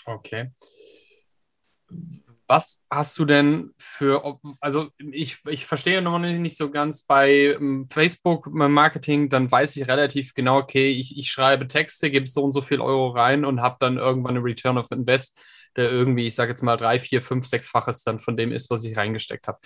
Okay. 0.05 0.51
Was 2.49 2.85
hast 2.91 3.19
du 3.19 3.25
denn 3.25 3.73
für, 3.79 4.39
also 4.61 4.91
ich, 4.99 5.39
ich 5.47 5.65
verstehe 5.65 6.03
noch 6.03 6.19
nicht 6.19 6.57
so 6.57 6.71
ganz 6.71 7.05
bei 7.05 7.55
ähm, 7.55 7.89
Facebook-Marketing, 7.89 9.31
dann 9.31 9.51
weiß 9.51 9.77
ich 9.77 9.89
relativ 9.89 10.35
genau, 10.35 10.59
okay, 10.59 10.91
ich, 10.91 11.17
ich 11.17 11.31
schreibe 11.31 11.67
Texte, 11.67 12.11
gebe 12.11 12.27
so 12.27 12.43
und 12.43 12.53
so 12.53 12.61
viel 12.61 12.81
Euro 12.81 13.09
rein 13.09 13.45
und 13.45 13.63
habe 13.63 13.77
dann 13.81 13.97
irgendwann 13.97 14.37
eine 14.37 14.45
Return 14.45 14.77
of 14.77 14.91
Invest 14.91 15.41
der 15.77 15.91
irgendwie, 15.91 16.27
ich 16.27 16.35
sage 16.35 16.51
jetzt 16.51 16.63
mal, 16.63 16.77
drei, 16.77 16.99
vier, 16.99 17.23
fünf, 17.23 17.47
sechsfaches 17.47 18.05
dann 18.05 18.19
von 18.19 18.37
dem 18.37 18.53
ist, 18.53 18.71
was 18.71 18.85
ich 18.85 18.97
reingesteckt 18.97 19.49
habe. 19.49 19.59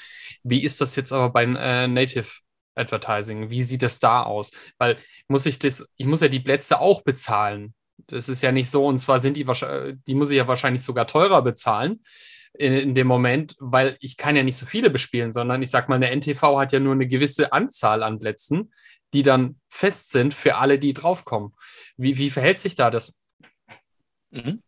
Wie 0.42 0.62
ist 0.62 0.80
das 0.80 0.96
jetzt 0.96 1.12
aber 1.12 1.30
bei 1.30 1.44
äh, 1.44 1.88
Native 1.88 2.28
Advertising? 2.74 3.50
Wie 3.50 3.62
sieht 3.62 3.82
das 3.82 3.98
da 3.98 4.22
aus? 4.22 4.52
Weil 4.78 4.98
muss 5.28 5.46
ich 5.46 5.58
das, 5.58 5.88
ich 5.96 6.06
muss 6.06 6.20
ja 6.20 6.28
die 6.28 6.40
Plätze 6.40 6.80
auch 6.80 7.02
bezahlen. 7.02 7.74
Das 8.06 8.28
ist 8.28 8.42
ja 8.42 8.52
nicht 8.52 8.70
so, 8.70 8.86
und 8.86 8.98
zwar 8.98 9.20
sind 9.20 9.36
die 9.36 9.46
wahrscheinlich, 9.46 9.96
die 10.06 10.14
muss 10.14 10.30
ich 10.30 10.36
ja 10.36 10.46
wahrscheinlich 10.46 10.82
sogar 10.82 11.06
teurer 11.06 11.42
bezahlen 11.42 12.04
in, 12.52 12.74
in, 12.74 12.94
dem 12.94 13.06
Moment, 13.06 13.56
weil 13.58 13.96
ich 14.00 14.16
kann 14.16 14.36
ja 14.36 14.42
nicht 14.42 14.56
so 14.56 14.66
viele 14.66 14.90
bespielen, 14.90 15.32
sondern 15.32 15.62
ich 15.62 15.70
sag 15.70 15.88
mal, 15.88 15.96
eine 15.96 16.10
NTV 16.10 16.58
hat 16.58 16.72
ja 16.72 16.80
nur 16.80 16.92
eine 16.92 17.06
gewisse 17.06 17.52
Anzahl 17.52 18.02
an 18.02 18.18
Plätzen, 18.18 18.72
die 19.12 19.22
dann 19.22 19.60
fest 19.68 20.10
sind 20.10 20.34
für 20.34 20.56
alle, 20.56 20.78
die 20.78 20.92
draufkommen. 20.92 21.54
Wie, 21.96 22.18
wie 22.18 22.30
verhält 22.30 22.58
sich 22.58 22.74
da 22.74 22.90
das? 22.90 23.18
Mhm. 24.30 24.62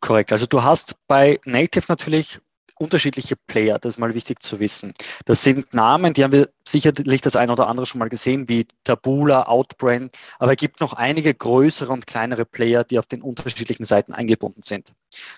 Korrekt. 0.00 0.32
Also 0.32 0.46
du 0.46 0.62
hast 0.62 0.96
bei 1.06 1.40
Native 1.44 1.84
natürlich 1.88 2.40
unterschiedliche 2.80 3.36
Player, 3.36 3.78
das 3.78 3.94
ist 3.94 3.98
mal 3.98 4.14
wichtig 4.14 4.42
zu 4.42 4.58
wissen. 4.58 4.94
Das 5.26 5.42
sind 5.42 5.74
Namen, 5.74 6.14
die 6.14 6.24
haben 6.24 6.32
wir 6.32 6.48
sicherlich 6.66 7.20
das 7.20 7.36
eine 7.36 7.52
oder 7.52 7.68
andere 7.68 7.84
schon 7.84 7.98
mal 7.98 8.08
gesehen, 8.08 8.48
wie 8.48 8.66
Tabula, 8.84 9.46
Outbrain, 9.46 10.10
aber 10.38 10.52
es 10.52 10.56
gibt 10.56 10.80
noch 10.80 10.94
einige 10.94 11.34
größere 11.34 11.92
und 11.92 12.06
kleinere 12.06 12.46
Player, 12.46 12.82
die 12.82 12.98
auf 12.98 13.06
den 13.06 13.20
unterschiedlichen 13.20 13.84
Seiten 13.84 14.14
eingebunden 14.14 14.62
sind. 14.62 14.94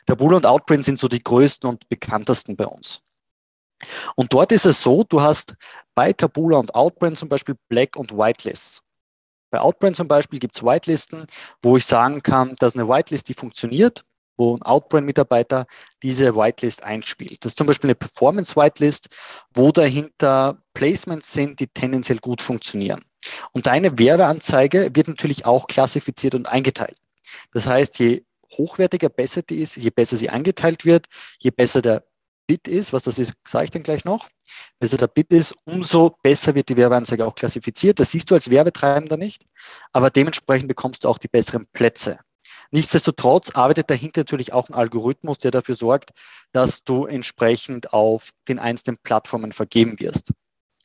Tabula 0.07 0.37
und 0.37 0.47
Outbrain 0.47 0.85
sind 0.85 1.01
so 1.01 1.09
die 1.09 1.23
größten 1.23 1.69
und 1.69 1.89
bekanntesten 1.89 2.57
bei 2.57 2.67
uns. 2.67 3.03
Und 4.15 4.33
dort 4.33 4.53
ist 4.53 4.67
es 4.67 4.81
so, 4.81 5.03
du 5.03 5.21
hast 5.21 5.57
bei 5.97 6.13
Tabula 6.13 6.59
und 6.59 6.77
Outbrain 6.77 7.17
zum 7.17 7.29
Beispiel 7.29 7.57
Black- 7.69 7.97
und 7.97 8.13
Whitelists. 8.13 8.83
Bei 9.51 9.61
Outbrain 9.61 9.95
zum 9.95 10.07
Beispiel 10.07 10.39
gibt 10.39 10.55
es 10.55 10.63
Whitelisten, 10.63 11.27
wo 11.61 11.77
ich 11.77 11.85
sagen 11.85 12.23
kann, 12.23 12.55
dass 12.61 12.75
eine 12.75 12.89
Whitelist, 12.89 13.29
die 13.29 13.35
funktioniert, 13.35 14.05
wo 14.37 14.57
ein 14.57 14.63
Outbrain-Mitarbeiter 14.63 15.67
diese 16.03 16.35
Whitelist 16.35 16.83
einspielt. 16.83 17.45
Das 17.45 17.53
ist 17.53 17.59
zum 17.59 17.67
Beispiel 17.67 17.89
eine 17.89 17.95
Performance-Whitelist, 17.95 19.09
wo 19.55 19.73
dahinter 19.73 20.63
Placements 20.75 21.33
sind, 21.33 21.61
die 21.61 21.69
tendenziell 21.69 22.19
gut 22.19 22.43
funktionieren. 22.43 23.05
Und 23.53 23.67
deine 23.67 23.99
Werbeanzeige 23.99 24.91
wird 24.95 25.09
natürlich 25.09 25.47
auch 25.47 25.67
klassifiziert 25.67 26.35
und 26.35 26.49
eingeteilt. 26.49 26.99
Das 27.53 27.67
heißt, 27.67 27.99
je 27.99 28.25
hochwertiger, 28.53 29.09
besser 29.09 29.43
die 29.43 29.61
ist, 29.61 29.77
je 29.77 29.91
besser 29.91 30.17
sie 30.17 30.31
eingeteilt 30.31 30.85
wird, 30.85 31.07
je 31.39 31.51
besser 31.51 31.83
der 31.83 32.05
Bit 32.47 32.69
ist, 32.69 32.93
was 32.93 33.05
das 33.05 33.19
ist, 33.19 33.35
sage 33.47 33.65
ich 33.67 33.71
dann 33.71 33.83
gleich 33.83 34.05
noch. 34.05 34.29
Besser 34.79 34.97
der 34.97 35.07
Bit 35.07 35.33
ist, 35.33 35.55
umso 35.65 36.17
besser 36.23 36.55
wird 36.55 36.69
die 36.69 36.77
Werbeanzeige 36.77 37.27
auch 37.27 37.35
klassifiziert. 37.35 38.01
Das 38.01 38.11
siehst 38.11 38.31
du 38.31 38.35
als 38.35 38.51
Werbetreibender 38.51 39.17
nicht, 39.17 39.47
aber 39.93 40.11
dementsprechend 40.11 40.69
bekommst 40.69 41.05
du 41.05 41.09
auch 41.09 41.19
die 41.19 41.29
besseren 41.29 41.67
Plätze. 41.73 42.19
Nichtsdestotrotz 42.73 43.51
arbeitet 43.51 43.91
dahinter 43.91 44.23
natürlich 44.23 44.55
auch 44.55 44.69
ein 44.69 44.75
Algorithmus, 44.75 45.39
der 45.39 45.51
dafür 45.51 45.75
sorgt, 45.75 46.11
dass 46.53 46.85
du 46.85 47.05
entsprechend 47.05 47.93
auf 47.93 48.31
den 48.49 48.59
einzelnen 48.59 48.97
Plattformen 48.97 49.53
vergeben 49.53 50.01
wirst 50.01 50.33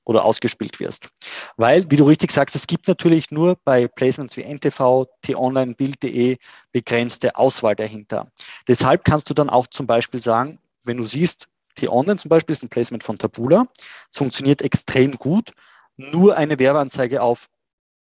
oder 0.03 0.25
ausgespielt 0.25 0.81
wirst. 0.81 1.09
Weil, 1.55 1.89
wie 1.89 1.95
du 1.95 2.03
richtig 2.03 2.31
sagst, 2.31 2.57
es 2.57 2.67
gibt 2.67 2.89
natürlich 2.89 3.31
nur 3.31 3.57
bei 3.63 3.87
Placements 3.87 4.35
wie 4.35 4.43
NTV, 4.43 5.05
T-Online, 5.21 5.75
Bild.de 5.75 6.37
begrenzte 6.73 7.37
Auswahl 7.37 7.75
dahinter. 7.75 8.31
Deshalb 8.67 9.05
kannst 9.05 9.29
du 9.29 9.33
dann 9.33 9.49
auch 9.49 9.67
zum 9.67 9.87
Beispiel 9.87 10.21
sagen, 10.21 10.59
wenn 10.83 10.97
du 10.97 11.03
siehst, 11.03 11.47
T-Online 11.75 12.17
zum 12.17 12.29
Beispiel 12.29 12.53
ist 12.53 12.63
ein 12.63 12.69
Placement 12.69 13.03
von 13.03 13.17
Tabula, 13.17 13.67
es 14.11 14.17
funktioniert 14.17 14.61
extrem 14.61 15.13
gut, 15.13 15.51
nur 15.95 16.35
eine 16.35 16.59
Werbeanzeige 16.59 17.21
auf 17.21 17.47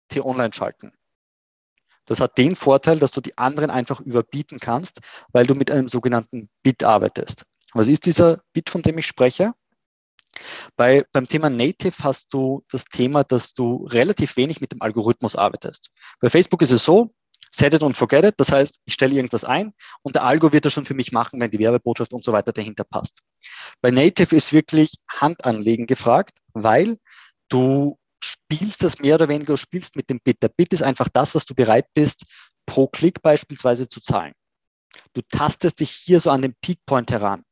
T-Online 0.09 0.53
schalten. 0.55 0.93
Das 2.07 2.21
hat 2.21 2.39
den 2.39 2.57
Vorteil, 2.57 2.99
dass 2.99 3.11
du 3.11 3.21
die 3.21 3.37
anderen 3.39 3.71
einfach 3.71 4.01
überbieten 4.01 4.59
kannst, 4.61 5.01
weil 5.33 5.47
du 5.47 5.55
mit 5.55 5.71
einem 5.71 5.89
sogenannten 5.89 6.49
Bit 6.63 6.85
arbeitest. 6.85 7.45
Was 7.73 7.89
ist 7.89 8.07
dieser 8.07 8.41
Bit, 8.53 8.71
von 8.71 8.83
dem 8.83 8.99
ich 8.99 9.07
spreche? 9.07 9.53
Bei, 10.77 11.05
beim 11.13 11.29
Thema 11.29 11.49
Native 11.51 12.03
hast 12.03 12.33
du 12.33 12.65
das 12.71 12.85
Thema, 12.85 13.25
dass 13.25 13.55
du 13.55 13.87
relativ 13.87 14.37
wenig 14.37 14.61
mit 14.61 14.73
dem 14.73 14.83
Algorithmus 14.83 15.37
arbeitest. 15.37 15.91
Bei 16.21 16.29
Facebook 16.29 16.63
ist 16.63 16.73
es 16.73 16.85
so, 16.85 17.13
set 17.51 17.75
it 17.75 17.83
und 17.83 17.97
forget 17.97 18.25
it. 18.25 18.35
Das 18.39 18.51
heißt, 18.51 18.81
ich 18.85 18.95
stelle 18.95 19.15
irgendwas 19.15 19.45
ein 19.45 19.73
und 20.03 20.17
der 20.17 20.25
Algo 20.25 20.53
wird 20.53 20.65
das 20.65 20.73
schon 20.73 20.85
für 20.85 20.95
mich 20.95 21.13
machen, 21.13 21.41
wenn 21.41 21.51
die 21.51 21.59
Werbebotschaft 21.59 22.13
und 22.13 22.25
so 22.25 22.33
weiter 22.33 22.53
dahinter 22.53 22.85
passt. 22.85 23.21
Bei 23.81 23.91
Native 23.91 24.35
ist 24.35 24.53
wirklich 24.53 24.95
Handanlegen 25.09 25.87
gefragt, 25.87 26.37
weil 26.53 26.99
du 27.49 27.99
spielst 28.25 28.83
das 28.83 28.99
mehr 28.99 29.17
oder 29.17 29.29
weniger, 29.29 29.57
spielst 29.57 29.97
mit 29.97 30.11
dem 30.11 30.21
Bit. 30.21 30.43
Der 30.43 30.49
Bit 30.49 30.73
ist 30.73 30.83
einfach 30.83 31.09
das, 31.09 31.35
was 31.35 31.45
du 31.45 31.55
bereit 31.55 31.87
bist, 31.95 32.25
pro 32.67 32.87
Klick 32.87 33.23
beispielsweise 33.23 33.89
zu 33.89 34.01
zahlen. 34.01 34.33
Du 35.13 35.23
tastest 35.23 35.81
dich 35.81 35.91
hier 35.91 36.21
so 36.21 36.31
an 36.31 36.43
den 36.43 36.55
Peakpoint 36.61 37.11
heran. 37.11 37.45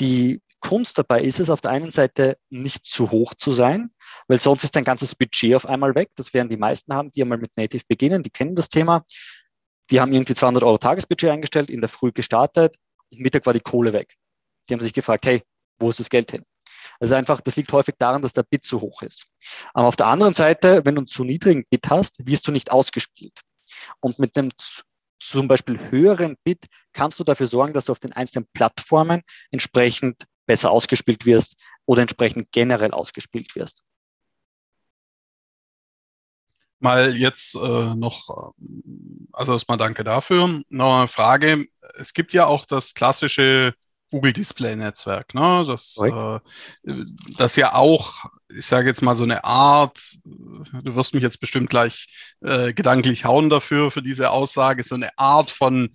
Die 0.00 0.40
Kunst 0.60 0.98
dabei 0.98 1.22
ist 1.22 1.40
es, 1.40 1.50
auf 1.50 1.60
der 1.60 1.70
einen 1.70 1.90
Seite 1.90 2.36
nicht 2.50 2.84
zu 2.84 3.10
hoch 3.10 3.34
zu 3.34 3.52
sein, 3.52 3.90
weil 4.28 4.38
sonst 4.38 4.64
ist 4.64 4.76
dein 4.76 4.84
ganzes 4.84 5.14
Budget 5.14 5.54
auf 5.54 5.66
einmal 5.66 5.94
weg. 5.94 6.10
Das 6.16 6.34
werden 6.34 6.48
die 6.48 6.56
meisten 6.56 6.92
haben, 6.92 7.10
die 7.12 7.22
einmal 7.22 7.38
mit 7.38 7.56
Native 7.56 7.84
beginnen, 7.88 8.22
die 8.22 8.30
kennen 8.30 8.56
das 8.56 8.68
Thema. 8.68 9.04
Die 9.90 10.00
haben 10.00 10.12
irgendwie 10.12 10.34
200 10.34 10.62
Euro 10.62 10.78
Tagesbudget 10.78 11.30
eingestellt, 11.30 11.70
in 11.70 11.80
der 11.80 11.88
Früh 11.88 12.12
gestartet 12.12 12.76
Mittag 13.10 13.46
war 13.46 13.52
die 13.52 13.60
Kohle 13.60 13.92
weg. 13.92 14.16
Die 14.68 14.74
haben 14.74 14.80
sich 14.80 14.92
gefragt, 14.92 15.26
hey, 15.26 15.42
wo 15.78 15.90
ist 15.90 16.00
das 16.00 16.10
Geld 16.10 16.30
hin? 16.30 16.44
Also 17.00 17.14
einfach, 17.14 17.40
das 17.40 17.56
liegt 17.56 17.72
häufig 17.72 17.94
daran, 17.98 18.20
dass 18.22 18.34
der 18.34 18.42
Bit 18.42 18.64
zu 18.64 18.80
hoch 18.80 19.02
ist. 19.02 19.26
Aber 19.72 19.88
auf 19.88 19.96
der 19.96 20.06
anderen 20.06 20.34
Seite, 20.34 20.84
wenn 20.84 20.94
du 20.94 21.00
einen 21.00 21.06
zu 21.06 21.24
niedrigen 21.24 21.64
Bit 21.70 21.88
hast, 21.88 22.26
wirst 22.26 22.46
du 22.46 22.52
nicht 22.52 22.70
ausgespielt. 22.70 23.40
Und 24.00 24.18
mit 24.18 24.36
einem 24.36 24.50
zum 25.18 25.48
Beispiel 25.48 25.78
höheren 25.90 26.36
Bit 26.44 26.66
kannst 26.92 27.18
du 27.18 27.24
dafür 27.24 27.46
sorgen, 27.46 27.72
dass 27.72 27.86
du 27.86 27.92
auf 27.92 28.00
den 28.00 28.12
einzelnen 28.12 28.46
Plattformen 28.52 29.22
entsprechend 29.50 30.24
besser 30.46 30.70
ausgespielt 30.70 31.24
wirst 31.24 31.56
oder 31.86 32.02
entsprechend 32.02 32.52
generell 32.52 32.92
ausgespielt 32.92 33.54
wirst. 33.54 33.82
Mal 36.80 37.14
jetzt 37.14 37.54
äh, 37.54 37.94
noch, 37.94 38.52
also 39.32 39.52
erstmal 39.52 39.76
danke 39.76 40.02
dafür. 40.04 40.62
Noch 40.68 40.98
eine 41.00 41.08
Frage. 41.08 41.66
Es 41.96 42.14
gibt 42.14 42.32
ja 42.32 42.46
auch 42.46 42.64
das 42.64 42.94
klassische 42.94 43.74
Google 44.10 44.32
Display 44.32 44.76
Netzwerk, 44.76 45.34
ne? 45.34 45.64
Das, 45.66 45.96
äh, 46.02 46.40
das 47.38 47.56
ja 47.56 47.74
auch, 47.74 48.24
ich 48.48 48.66
sage 48.66 48.88
jetzt 48.88 49.02
mal 49.02 49.14
so 49.14 49.22
eine 49.24 49.44
Art, 49.44 50.18
du 50.24 50.96
wirst 50.96 51.14
mich 51.14 51.22
jetzt 51.22 51.40
bestimmt 51.40 51.70
gleich 51.70 52.34
äh, 52.40 52.72
gedanklich 52.72 53.24
hauen 53.24 53.50
dafür, 53.50 53.90
für 53.90 54.02
diese 54.02 54.30
Aussage, 54.30 54.82
so 54.82 54.94
eine 54.94 55.16
Art 55.16 55.50
von 55.50 55.94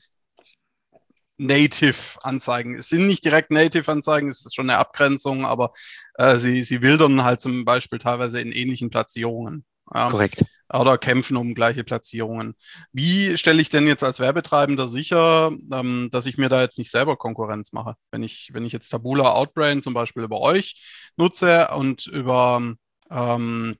Native-Anzeigen. 1.37 2.75
Es 2.75 2.89
sind 2.89 3.07
nicht 3.07 3.25
direkt 3.25 3.51
Native-Anzeigen, 3.51 4.29
es 4.29 4.45
ist 4.45 4.55
schon 4.55 4.69
eine 4.69 4.79
Abgrenzung, 4.79 5.45
aber 5.45 5.73
äh, 6.15 6.37
sie, 6.37 6.63
sie 6.63 6.81
wildern 6.81 7.23
halt 7.23 7.41
zum 7.41 7.65
Beispiel 7.65 7.99
teilweise 7.99 8.39
in 8.39 8.51
ähnlichen 8.51 8.89
Platzierungen. 8.89 9.65
Ja. 9.93 10.09
Korrekt. 10.09 10.45
Oder 10.73 10.97
kämpfen 10.97 11.37
um 11.37 11.53
gleiche 11.53 11.83
Platzierungen. 11.83 12.55
Wie 12.91 13.37
stelle 13.37 13.61
ich 13.61 13.69
denn 13.69 13.85
jetzt 13.87 14.03
als 14.03 14.19
Werbetreibender 14.19 14.87
sicher, 14.87 15.51
ähm, 15.71 16.09
dass 16.11 16.25
ich 16.25 16.37
mir 16.37 16.49
da 16.49 16.61
jetzt 16.61 16.77
nicht 16.79 16.91
selber 16.91 17.17
Konkurrenz 17.17 17.71
mache? 17.71 17.95
Wenn 18.11 18.23
ich, 18.23 18.49
wenn 18.53 18.65
ich 18.65 18.73
jetzt 18.73 18.89
Tabula 18.89 19.31
Outbrain 19.33 19.81
zum 19.81 19.93
Beispiel 19.93 20.23
über 20.23 20.41
euch 20.41 21.11
nutze 21.17 21.69
und 21.69 22.07
über 22.07 22.75
ähm, 23.11 23.75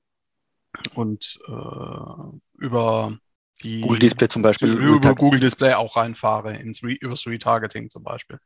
und 0.93 1.39
äh, 1.47 2.63
über 2.63 3.17
die 3.63 3.81
Google 3.81 3.99
Display 3.99 4.27
zum 4.27 4.41
Beispiel. 4.41 4.73
Über 4.73 5.15
Google 5.15 5.39
Display 5.39 5.73
auch 5.73 5.95
reinfahre, 5.95 6.55
ins 6.55 6.83
Re 6.83 6.91
übers 6.91 7.25
Retargeting 7.25 7.89
zum 7.89 8.03
Beispiel. 8.03 8.39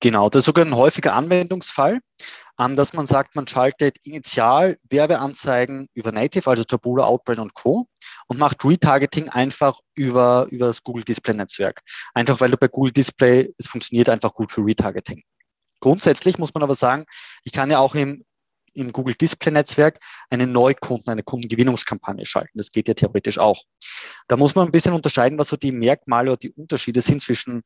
Genau, 0.00 0.28
das 0.28 0.40
ist 0.40 0.46
sogar 0.46 0.64
ein 0.64 0.76
häufiger 0.76 1.14
Anwendungsfall, 1.14 2.00
ähm, 2.58 2.76
dass 2.76 2.92
man 2.92 3.06
sagt, 3.06 3.34
man 3.34 3.46
schaltet 3.46 3.96
initial 4.02 4.78
Werbeanzeigen 4.90 5.88
über 5.94 6.12
Native, 6.12 6.48
also 6.48 6.64
Taboola, 6.64 7.04
Outbrain 7.04 7.38
und 7.38 7.54
Co. 7.54 7.88
und 8.26 8.38
macht 8.38 8.64
Retargeting 8.64 9.30
einfach 9.30 9.80
über, 9.94 10.46
über 10.50 10.66
das 10.66 10.82
Google 10.82 11.04
Display 11.04 11.34
Netzwerk. 11.34 11.80
Einfach 12.14 12.40
weil 12.40 12.50
du 12.50 12.58
bei 12.58 12.68
Google 12.68 12.92
Display, 12.92 13.54
es 13.56 13.66
funktioniert 13.66 14.08
einfach 14.08 14.34
gut 14.34 14.52
für 14.52 14.64
Retargeting. 14.64 15.22
Grundsätzlich 15.80 16.38
muss 16.38 16.52
man 16.52 16.62
aber 16.62 16.74
sagen, 16.74 17.04
ich 17.44 17.52
kann 17.52 17.70
ja 17.70 17.78
auch 17.78 17.94
im 17.94 18.24
im 18.76 18.92
Google 18.92 19.14
Display 19.14 19.52
Netzwerk 19.52 19.98
eine 20.28 20.46
Neukunden, 20.46 21.10
eine 21.10 21.22
Kundengewinnungskampagne 21.22 22.26
schalten. 22.26 22.58
Das 22.58 22.70
geht 22.70 22.88
ja 22.88 22.94
theoretisch 22.94 23.38
auch. 23.38 23.64
Da 24.28 24.36
muss 24.36 24.54
man 24.54 24.68
ein 24.68 24.72
bisschen 24.72 24.92
unterscheiden, 24.92 25.38
was 25.38 25.48
so 25.48 25.56
die 25.56 25.72
Merkmale 25.72 26.32
oder 26.32 26.38
die 26.38 26.52
Unterschiede 26.52 27.00
sind 27.00 27.22
zwischen 27.22 27.62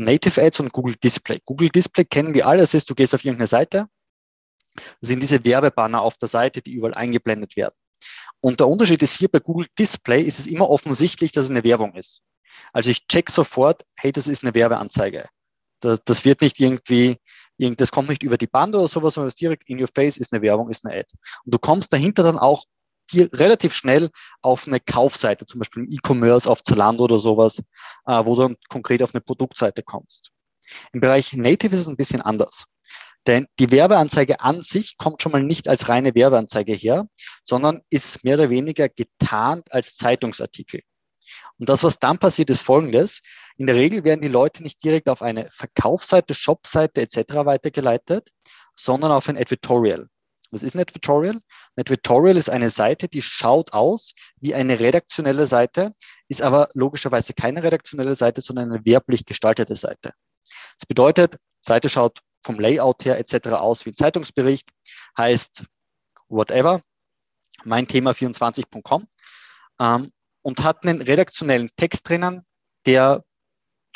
Native 0.00 0.40
Ads 0.42 0.60
und 0.60 0.72
Google 0.72 0.94
Display. 0.96 1.40
Google 1.44 1.68
Display 1.68 2.04
kennen 2.04 2.34
wir 2.34 2.46
alle. 2.46 2.60
Das 2.62 2.74
ist, 2.74 2.88
du 2.88 2.94
gehst 2.94 3.14
auf 3.14 3.24
irgendeine 3.24 3.46
Seite, 3.46 3.86
sind 5.00 5.22
diese 5.22 5.44
Werbebanner 5.44 6.00
auf 6.00 6.16
der 6.16 6.28
Seite, 6.28 6.62
die 6.62 6.72
überall 6.72 6.94
eingeblendet 6.94 7.56
werden. 7.56 7.74
Und 8.40 8.60
der 8.60 8.68
Unterschied 8.68 9.02
ist 9.02 9.18
hier 9.18 9.28
bei 9.28 9.40
Google 9.40 9.66
Display 9.78 10.22
ist 10.22 10.38
es 10.38 10.46
immer 10.46 10.70
offensichtlich, 10.70 11.32
dass 11.32 11.44
es 11.44 11.50
eine 11.50 11.64
Werbung 11.64 11.94
ist. 11.94 12.22
Also 12.72 12.90
ich 12.90 13.06
check 13.06 13.30
sofort, 13.30 13.84
hey, 13.96 14.12
das 14.12 14.28
ist 14.28 14.42
eine 14.42 14.54
Werbeanzeige. 14.54 15.28
Das, 15.80 16.00
das 16.04 16.24
wird 16.24 16.40
nicht 16.40 16.58
irgendwie 16.58 17.18
das 17.76 17.92
kommt 17.92 18.08
nicht 18.08 18.22
über 18.22 18.38
die 18.38 18.46
Bande 18.46 18.78
oder 18.78 18.88
sowas, 18.88 19.14
sondern 19.14 19.28
es 19.28 19.34
direkt 19.34 19.68
in 19.68 19.80
your 19.80 19.88
face, 19.94 20.16
ist 20.16 20.32
eine 20.32 20.40
Werbung, 20.42 20.70
ist 20.70 20.84
eine 20.84 20.98
Ad. 20.98 21.08
Und 21.44 21.54
du 21.54 21.58
kommst 21.58 21.92
dahinter 21.92 22.22
dann 22.22 22.38
auch 22.38 22.64
hier 23.10 23.32
relativ 23.32 23.74
schnell 23.74 24.10
auf 24.42 24.66
eine 24.66 24.80
Kaufseite, 24.80 25.46
zum 25.46 25.58
Beispiel 25.60 25.84
im 25.84 25.90
E-Commerce, 25.90 26.48
auf 26.48 26.62
Zalando 26.62 27.04
oder 27.04 27.20
sowas, 27.20 27.62
äh, 28.06 28.24
wo 28.24 28.36
du 28.36 28.42
dann 28.42 28.56
konkret 28.68 29.02
auf 29.02 29.14
eine 29.14 29.20
Produktseite 29.20 29.82
kommst. 29.82 30.30
Im 30.92 31.00
Bereich 31.00 31.32
Native 31.32 31.74
ist 31.74 31.82
es 31.82 31.88
ein 31.88 31.96
bisschen 31.96 32.22
anders. 32.22 32.64
Denn 33.26 33.46
die 33.58 33.70
Werbeanzeige 33.70 34.40
an 34.40 34.62
sich 34.62 34.96
kommt 34.96 35.22
schon 35.22 35.32
mal 35.32 35.42
nicht 35.42 35.68
als 35.68 35.88
reine 35.88 36.14
Werbeanzeige 36.14 36.72
her, 36.72 37.06
sondern 37.44 37.82
ist 37.90 38.24
mehr 38.24 38.36
oder 38.36 38.50
weniger 38.50 38.88
getarnt 38.88 39.70
als 39.72 39.96
Zeitungsartikel. 39.96 40.80
Und 41.58 41.68
das, 41.68 41.84
was 41.84 41.98
dann 41.98 42.18
passiert, 42.18 42.48
ist 42.48 42.62
folgendes. 42.62 43.20
In 43.58 43.66
der 43.66 43.76
Regel 43.76 44.04
werden 44.04 44.22
die 44.22 44.28
Leute 44.28 44.62
nicht 44.62 44.82
direkt 44.82 45.10
auf 45.10 45.20
eine 45.20 45.50
Verkaufsseite, 45.52 46.34
Shopseite 46.34 47.02
etc. 47.02 47.44
weitergeleitet, 47.44 48.30
sondern 48.74 49.12
auf 49.12 49.28
ein 49.28 49.36
Advertorial. 49.36 50.08
Was 50.50 50.62
ist 50.62 50.74
ein 50.74 50.80
Advertorial? 50.80 51.36
Ein 51.36 51.80
Advertorial 51.80 52.36
ist 52.36 52.50
eine 52.50 52.70
Seite, 52.70 53.08
die 53.08 53.22
schaut 53.22 53.72
aus 53.72 54.14
wie 54.40 54.54
eine 54.54 54.80
redaktionelle 54.80 55.46
Seite, 55.46 55.94
ist 56.28 56.42
aber 56.42 56.68
logischerweise 56.74 57.34
keine 57.34 57.62
redaktionelle 57.62 58.14
Seite, 58.14 58.40
sondern 58.40 58.72
eine 58.72 58.84
werblich 58.84 59.24
gestaltete 59.24 59.76
Seite. 59.76 60.12
Das 60.78 60.86
bedeutet, 60.86 61.36
Seite 61.60 61.88
schaut 61.88 62.20
vom 62.44 62.58
Layout 62.58 63.04
her 63.04 63.18
etc. 63.18 63.48
aus 63.50 63.84
wie 63.86 63.90
ein 63.90 63.96
Zeitungsbericht, 63.96 64.68
heißt 65.16 65.64
whatever, 66.28 66.82
mein 67.64 67.86
Thema 67.86 68.12
24.com 68.12 69.06
ähm, 69.78 70.12
und 70.42 70.62
hat 70.62 70.84
einen 70.84 71.02
redaktionellen 71.02 71.70
Text 71.76 72.08
drinnen, 72.08 72.44
der 72.86 73.24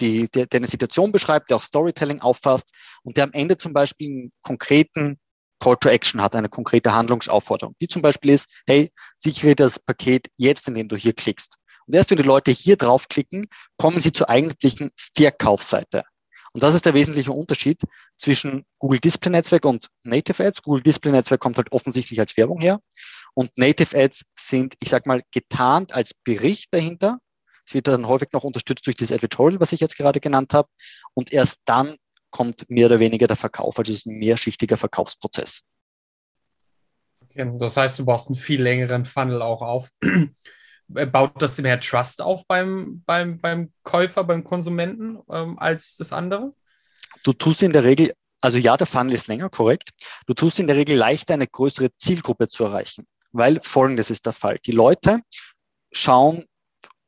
die, 0.00 0.28
der, 0.28 0.46
der 0.46 0.58
eine 0.58 0.66
Situation 0.66 1.12
beschreibt, 1.12 1.50
der 1.50 1.56
auch 1.56 1.62
Storytelling 1.62 2.20
auffasst 2.20 2.72
und 3.02 3.16
der 3.16 3.24
am 3.24 3.32
Ende 3.32 3.56
zum 3.58 3.72
Beispiel 3.72 4.08
einen 4.08 4.32
konkreten 4.42 5.20
Call 5.60 5.76
to 5.76 5.88
Action 5.88 6.20
hat, 6.20 6.34
eine 6.34 6.48
konkrete 6.48 6.92
Handlungsaufforderung. 6.92 7.74
Die 7.80 7.88
zum 7.88 8.02
Beispiel 8.02 8.32
ist, 8.32 8.48
hey, 8.66 8.92
sichere 9.14 9.54
das 9.54 9.78
Paket 9.78 10.28
jetzt, 10.36 10.68
indem 10.68 10.88
du 10.88 10.96
hier 10.96 11.12
klickst. 11.12 11.56
Und 11.86 11.94
erst 11.94 12.10
wenn 12.10 12.16
die 12.16 12.22
Leute 12.22 12.50
hier 12.50 12.76
draufklicken, 12.76 13.46
kommen 13.76 14.00
sie 14.00 14.12
zur 14.12 14.28
eigentlichen 14.28 14.90
Verkaufsseite. 15.16 16.04
Und 16.52 16.62
das 16.62 16.74
ist 16.74 16.86
der 16.86 16.94
wesentliche 16.94 17.32
Unterschied 17.32 17.82
zwischen 18.16 18.64
Google 18.78 19.00
Display 19.00 19.30
Netzwerk 19.30 19.64
und 19.64 19.88
Native 20.04 20.44
Ads. 20.44 20.62
Google 20.62 20.82
Display 20.82 21.10
Netzwerk 21.10 21.40
kommt 21.40 21.56
halt 21.56 21.72
offensichtlich 21.72 22.20
als 22.20 22.36
Werbung 22.36 22.60
her. 22.60 22.80
Und 23.34 23.50
Native 23.58 23.98
Ads 23.98 24.24
sind, 24.38 24.74
ich 24.80 24.88
sag 24.88 25.06
mal, 25.06 25.22
getarnt 25.32 25.92
als 25.92 26.14
Bericht 26.14 26.72
dahinter. 26.72 27.18
Es 27.66 27.74
wird 27.74 27.88
dann 27.88 28.06
häufig 28.06 28.28
noch 28.32 28.44
unterstützt 28.44 28.86
durch 28.86 28.96
das 28.96 29.10
Editorial, 29.10 29.58
was 29.58 29.72
ich 29.72 29.80
jetzt 29.80 29.96
gerade 29.96 30.20
genannt 30.20 30.54
habe. 30.54 30.68
Und 31.12 31.32
erst 31.32 31.58
dann 31.64 31.96
kommt 32.34 32.68
mehr 32.68 32.86
oder 32.86 32.98
weniger 32.98 33.28
der 33.28 33.36
Verkauf. 33.36 33.78
Also 33.78 33.92
es 33.92 33.98
ist 33.98 34.06
ein 34.06 34.18
mehrschichtiger 34.18 34.76
Verkaufsprozess. 34.76 35.62
Okay, 37.22 37.48
das 37.58 37.76
heißt, 37.76 38.00
du 38.00 38.04
baust 38.04 38.26
einen 38.26 38.34
viel 38.34 38.60
längeren 38.60 39.04
Funnel 39.04 39.40
auch 39.40 39.62
auf. 39.62 39.88
Baut 40.88 41.40
das 41.40 41.60
mehr 41.60 41.80
Trust 41.80 42.20
auf 42.20 42.44
beim, 42.46 43.04
beim, 43.06 43.40
beim 43.40 43.72
Käufer, 43.84 44.24
beim 44.24 44.42
Konsumenten 44.42 45.18
ähm, 45.30 45.58
als 45.60 45.96
das 45.96 46.12
andere? 46.12 46.52
Du 47.22 47.32
tust 47.32 47.62
in 47.62 47.72
der 47.72 47.84
Regel, 47.84 48.12
also 48.40 48.58
ja, 48.58 48.76
der 48.76 48.88
Funnel 48.88 49.14
ist 49.14 49.28
länger, 49.28 49.48
korrekt. 49.48 49.90
Du 50.26 50.34
tust 50.34 50.58
in 50.58 50.66
der 50.66 50.74
Regel 50.74 50.96
leichter, 50.96 51.34
eine 51.34 51.46
größere 51.46 51.94
Zielgruppe 51.96 52.48
zu 52.48 52.64
erreichen, 52.64 53.06
weil 53.30 53.60
folgendes 53.62 54.10
ist 54.10 54.26
der 54.26 54.32
Fall. 54.32 54.58
Die 54.66 54.72
Leute 54.72 55.20
schauen 55.92 56.44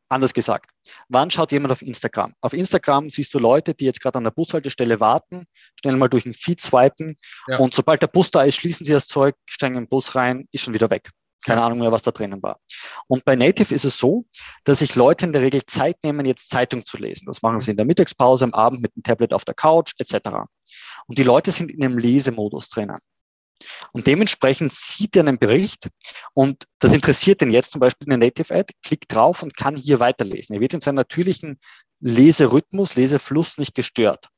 Anders 0.09 0.35
gesagt, 0.35 0.71
wann 1.09 1.31
schaut 1.31 1.53
jemand 1.53 1.73
auf 1.73 1.83
Instagram? 1.83 2.35
Auf 2.41 2.53
Instagram 2.53 3.11
siehst 3.11 3.35
du 3.35 3.39
Leute, 3.39 3.75
die 3.75 3.85
jetzt 3.85 4.01
gerade 4.01 4.19
an 4.19 4.25
der 4.25 4.31
Bushaltestelle 4.31 5.01
warten, 5.01 5.47
schnell 5.81 5.97
mal 5.97 6.09
durch 6.09 6.25
den 6.25 6.35
Feed 6.35 6.61
swipen 6.61 7.17
ja. 7.49 7.59
und 7.59 7.75
sobald 7.75 8.03
der 8.03 8.09
Bus 8.09 8.31
da 8.31 8.43
ist, 8.43 8.57
schließen 8.57 8.87
sie 8.87 8.93
das 8.93 9.07
Zeug, 9.07 9.35
steigen 9.47 9.77
in 9.77 9.85
den 9.85 9.89
Bus 9.89 10.15
rein, 10.15 10.49
ist 10.53 10.63
schon 10.63 10.75
wieder 10.75 10.91
weg. 10.91 11.11
Keine 11.45 11.61
ja. 11.61 11.67
Ahnung 11.67 11.79
mehr, 11.79 11.93
was 11.93 12.03
da 12.03 12.11
drinnen 12.11 12.43
war. 12.43 12.59
Und 13.07 13.25
bei 13.25 13.37
Native 13.37 13.75
ist 13.75 13.85
es 13.85 13.99
so, 13.99 14.25
dass 14.65 14.81
sich 14.81 14.97
Leute 14.97 15.27
in 15.27 15.33
der 15.33 15.43
Regel 15.43 15.65
Zeit 15.65 16.03
nehmen, 16.03 16.27
jetzt 16.27 16.51
Zeitung 16.51 16.85
zu 16.85 16.97
lesen. 16.97 17.27
Das 17.27 17.43
machen 17.43 17.61
sie 17.61 17.71
in 17.71 17.77
der 17.77 17.87
Mittagspause, 17.87 18.45
am 18.45 18.55
Abend 18.55 18.83
mit 18.83 18.97
dem 18.97 19.03
Tablet 19.03 19.33
auf 19.33 19.45
der 19.45 19.55
Couch 19.55 19.93
etc. 19.99 20.31
Und 21.07 21.19
die 21.19 21.23
Leute 21.23 21.53
sind 21.53 21.71
in 21.71 21.85
einem 21.85 21.99
Lesemodus 21.99 22.69
drinnen. 22.69 22.99
Und 23.93 24.07
dementsprechend 24.07 24.73
sieht 24.73 25.17
er 25.17 25.23
einen 25.23 25.39
Bericht 25.39 25.89
und 26.35 26.67
das 26.79 26.93
interessiert 26.93 27.43
ihn 27.43 27.51
jetzt 27.51 27.73
zum 27.73 27.81
Beispiel 27.81 28.07
eine 28.09 28.19
Native 28.19 28.55
Ad, 28.55 28.73
klickt 28.83 29.15
drauf 29.15 29.43
und 29.43 29.57
kann 29.57 29.77
hier 29.77 30.01
weiterlesen. 30.01 30.55
Er 30.55 30.61
wird 30.61 30.75
in 30.75 30.81
seinem 30.81 30.97
natürlichen 30.97 31.59
Leserhythmus, 32.01 32.95
Lesefluss 32.97 33.59
nicht 33.59 33.75
gestört. 33.75 34.29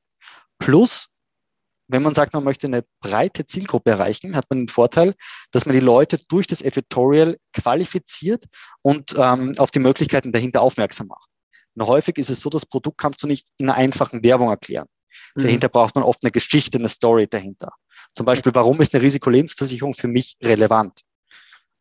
Plus, 0.59 1.09
wenn 1.89 2.03
man 2.03 2.15
sagt, 2.15 2.35
man 2.35 2.45
möchte 2.45 2.67
eine 2.67 2.85
breite 3.01 3.47
Zielgruppe 3.47 3.91
erreichen, 3.91 4.37
hat 4.37 4.45
man 4.51 4.61
den 4.61 4.69
Vorteil, 4.69 5.15
dass 5.51 5.65
man 5.65 5.75
die 5.75 5.81
Leute 5.81 6.21
durch 6.29 6.47
das 6.47 6.61
Editorial 6.61 7.39
qualifiziert 7.53 8.45
und 8.83 9.15
ähm, 9.19 9.55
auf 9.57 9.71
die 9.71 9.79
Möglichkeiten 9.79 10.33
dahinter 10.33 10.61
aufmerksam 10.61 11.09
macht. 11.09 11.29
Und 11.75 11.87
häufig 11.87 12.19
ist 12.19 12.31
es 12.31 12.41
so, 12.41 12.51
das 12.51 12.67
Produkt 12.67 12.99
kannst 12.99 13.23
du 13.23 13.27
nicht 13.27 13.49
in 13.57 13.71
einer 13.71 13.79
einfachen 13.79 14.23
Werbung 14.23 14.49
erklären. 14.51 14.87
Mhm. 15.35 15.43
Dahinter 15.43 15.69
braucht 15.69 15.95
man 15.95 16.05
oft 16.05 16.23
eine 16.23 16.31
Geschichte, 16.31 16.79
eine 16.79 16.89
Story 16.89 17.27
dahinter. 17.29 17.73
Zum 18.15 18.27
Beispiel, 18.27 18.55
warum 18.55 18.81
ist 18.81 18.95
eine 18.95 19.03
Risikolebensversicherung 19.03 19.95
für 19.95 20.09
mich 20.09 20.37
relevant? 20.43 21.01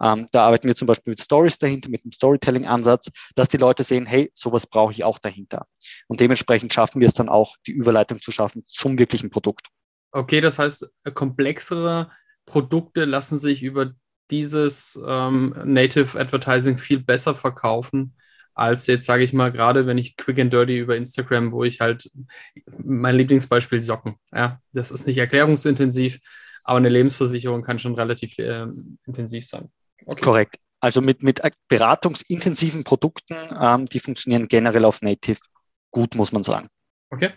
Ähm, 0.02 0.28
da 0.32 0.46
arbeiten 0.46 0.68
wir 0.68 0.76
zum 0.76 0.86
Beispiel 0.86 1.12
mit 1.12 1.20
Stories 1.20 1.58
dahinter, 1.58 1.90
mit 1.90 2.04
einem 2.04 2.12
Storytelling-Ansatz, 2.12 3.10
dass 3.36 3.50
die 3.50 3.58
Leute 3.58 3.84
sehen, 3.84 4.06
hey, 4.06 4.32
sowas 4.34 4.68
brauche 4.68 4.92
ich 4.92 5.04
auch 5.04 5.18
dahinter. 5.18 5.66
Und 6.08 6.20
dementsprechend 6.20 6.74
schaffen 6.74 7.02
wir 7.02 7.08
es 7.08 7.16
dann 7.16 7.30
auch, 7.30 7.56
die 7.66 7.72
Überleitung 7.72 8.22
zu 8.22 8.32
schaffen 8.32 8.64
zum 8.68 9.00
wirklichen 9.00 9.30
Produkt. 9.30 9.68
Okay, 10.12 10.42
das 10.42 10.60
heißt, 10.60 10.90
komplexere 11.14 12.12
Produkte 12.46 13.06
lassen 13.06 13.38
sich 13.38 13.64
über 13.64 13.94
dieses 14.30 15.00
ähm, 15.06 15.56
Native 15.66 16.20
Advertising 16.20 16.78
viel 16.78 17.00
besser 17.00 17.34
verkaufen 17.34 18.14
als 18.58 18.88
jetzt, 18.88 19.06
sage 19.06 19.24
ich 19.24 19.34
mal, 19.34 19.52
gerade 19.52 19.86
wenn 19.86 19.98
ich 19.98 20.18
quick 20.18 20.40
and 20.40 20.52
dirty 20.52 20.80
über 20.80 20.98
Instagram, 20.98 21.52
wo 21.52 21.64
ich 21.64 21.80
halt 21.80 22.10
mein 22.84 23.16
Lieblingsbeispiel 23.16 23.82
Socken. 23.82 24.16
Ja, 24.34 24.60
das 24.74 24.92
ist 24.92 25.06
nicht 25.06 25.18
erklärungsintensiv, 25.18 26.20
aber 26.64 26.78
eine 26.78 26.90
Lebensversicherung 26.90 27.64
kann 27.64 27.80
schon 27.80 27.96
relativ 27.96 28.38
äh, 28.40 28.66
intensiv 29.06 29.48
sein. 29.48 29.70
Okay. 30.06 30.24
Korrekt. 30.24 30.56
Also 30.80 31.02
mit, 31.02 31.24
mit 31.24 31.42
beratungsintensiven 31.68 32.84
Produkten, 32.84 33.36
ähm, 33.60 33.86
die 33.88 34.00
funktionieren 34.00 34.48
generell 34.48 34.86
auf 34.86 35.02
Native 35.02 35.40
gut, 35.92 36.16
muss 36.16 36.32
man 36.32 36.44
sagen. 36.44 36.68
Okay. 37.10 37.32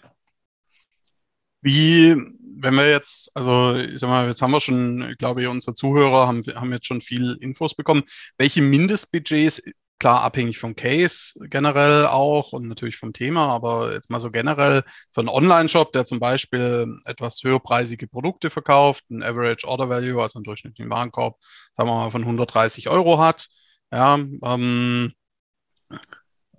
Wie, 1.62 2.16
wenn 2.57 2.75
wir 2.75 2.90
jetzt, 2.90 3.31
also 3.35 3.77
ich 3.77 4.01
sag 4.01 4.09
mal, 4.09 4.29
jetzt 4.29 4.40
haben 4.40 4.51
wir 4.51 4.61
schon, 4.61 5.14
glaube 5.18 5.42
ich, 5.42 5.49
unsere 5.49 5.75
Zuhörer 5.75 6.27
haben, 6.27 6.42
haben 6.55 6.73
jetzt 6.73 6.87
schon 6.87 7.03
viel 7.03 7.37
Infos 7.40 7.75
bekommen. 7.75 8.03
Welche 8.38 8.62
Mindestbudgets 8.62 9.62
klar 10.01 10.23
abhängig 10.23 10.59
vom 10.59 10.75
Case 10.75 11.35
generell 11.49 12.07
auch 12.07 12.53
und 12.53 12.67
natürlich 12.67 12.97
vom 12.97 13.13
Thema, 13.13 13.55
aber 13.55 13.93
jetzt 13.93 14.11
mal 14.11 14.19
so 14.19 14.31
generell 14.31 14.83
für 15.13 15.21
einen 15.21 15.29
Online-Shop, 15.29 15.93
der 15.93 16.07
zum 16.07 16.19
Beispiel 16.19 16.99
etwas 17.05 17.41
höherpreisige 17.45 18.09
Produkte 18.09 18.51
verkauft, 18.51 19.05
ein 19.11 19.23
Average 19.23 19.69
Order 19.69 19.89
Value, 19.89 20.21
also 20.21 20.39
einen 20.39 20.45
durchschnittlichen 20.45 20.91
Warenkorb, 20.91 21.39
sagen 21.75 21.89
wir 21.89 21.95
mal 21.95 22.11
von 22.11 22.23
130 22.23 22.89
Euro 22.89 23.19
hat, 23.19 23.49
ja, 23.93 24.15
ähm, 24.15 25.13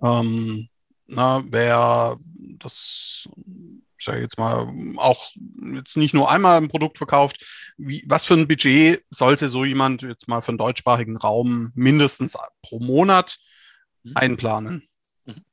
ähm, 0.02 0.68
na, 1.06 1.44
wer 1.46 2.16
das 2.58 3.28
sage 4.04 4.20
jetzt 4.20 4.38
mal, 4.38 4.72
auch 4.96 5.30
jetzt 5.74 5.96
nicht 5.96 6.14
nur 6.14 6.30
einmal 6.30 6.58
ein 6.58 6.68
Produkt 6.68 6.98
verkauft. 6.98 7.44
Wie, 7.76 8.04
was 8.06 8.24
für 8.24 8.34
ein 8.34 8.48
Budget 8.48 9.04
sollte 9.10 9.48
so 9.48 9.64
jemand 9.64 10.02
jetzt 10.02 10.28
mal 10.28 10.40
für 10.40 10.52
den 10.52 10.58
deutschsprachigen 10.58 11.16
Raum 11.16 11.72
mindestens 11.74 12.36
pro 12.62 12.78
Monat 12.78 13.38
mhm. 14.02 14.12
einplanen? 14.14 14.88
Mhm. 15.24 15.44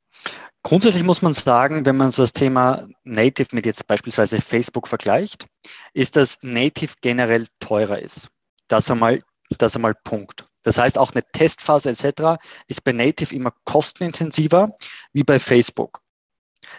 Grundsätzlich 0.62 1.04
muss 1.04 1.22
man 1.22 1.34
sagen, 1.34 1.86
wenn 1.86 1.96
man 1.96 2.12
so 2.12 2.22
das 2.22 2.32
Thema 2.32 2.86
Native 3.04 3.48
mit 3.52 3.66
jetzt 3.66 3.86
beispielsweise 3.86 4.40
Facebook 4.40 4.88
vergleicht, 4.88 5.46
ist, 5.94 6.16
dass 6.16 6.38
Native 6.42 6.94
generell 7.00 7.46
teurer 7.60 7.98
ist. 7.98 8.28
Das 8.68 8.90
einmal, 8.90 9.22
das 9.58 9.74
einmal 9.74 9.94
Punkt. 10.04 10.44
Das 10.62 10.76
heißt, 10.76 10.98
auch 10.98 11.12
eine 11.12 11.24
Testphase 11.32 11.90
etc. 11.90 12.42
ist 12.68 12.84
bei 12.84 12.92
Native 12.92 13.34
immer 13.34 13.52
kostenintensiver 13.64 14.76
wie 15.12 15.24
bei 15.24 15.38
Facebook. 15.38 16.02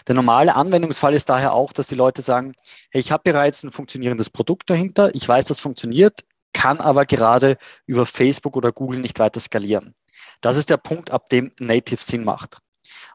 Der 0.07 0.15
normale 0.15 0.55
Anwendungsfall 0.55 1.13
ist 1.13 1.29
daher 1.29 1.53
auch, 1.53 1.73
dass 1.73 1.87
die 1.87 1.95
Leute 1.95 2.21
sagen, 2.21 2.53
hey, 2.91 3.01
ich 3.01 3.11
habe 3.11 3.23
bereits 3.31 3.63
ein 3.63 3.71
funktionierendes 3.71 4.29
Produkt 4.29 4.69
dahinter, 4.69 5.13
ich 5.15 5.27
weiß, 5.27 5.45
das 5.45 5.59
funktioniert, 5.59 6.23
kann 6.53 6.79
aber 6.79 7.05
gerade 7.05 7.57
über 7.85 8.05
Facebook 8.05 8.57
oder 8.57 8.71
Google 8.71 8.99
nicht 8.99 9.19
weiter 9.19 9.39
skalieren. 9.39 9.95
Das 10.41 10.57
ist 10.57 10.69
der 10.69 10.77
Punkt, 10.77 11.11
ab 11.11 11.29
dem 11.29 11.51
Native 11.59 12.01
Sinn 12.01 12.23
macht. 12.23 12.57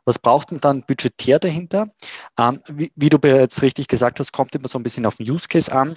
Was 0.04 0.20
braucht 0.20 0.52
denn 0.52 0.60
dann 0.60 0.84
budgetär 0.86 1.40
dahinter? 1.40 1.88
Ähm, 2.38 2.62
wie, 2.68 2.92
wie, 2.94 3.08
du 3.08 3.18
bereits 3.18 3.62
richtig 3.62 3.88
gesagt 3.88 4.20
hast, 4.20 4.32
kommt 4.32 4.54
immer 4.54 4.68
so 4.68 4.78
ein 4.78 4.84
bisschen 4.84 5.04
auf 5.04 5.16
den 5.16 5.28
Use 5.28 5.48
Case 5.48 5.72
an. 5.72 5.96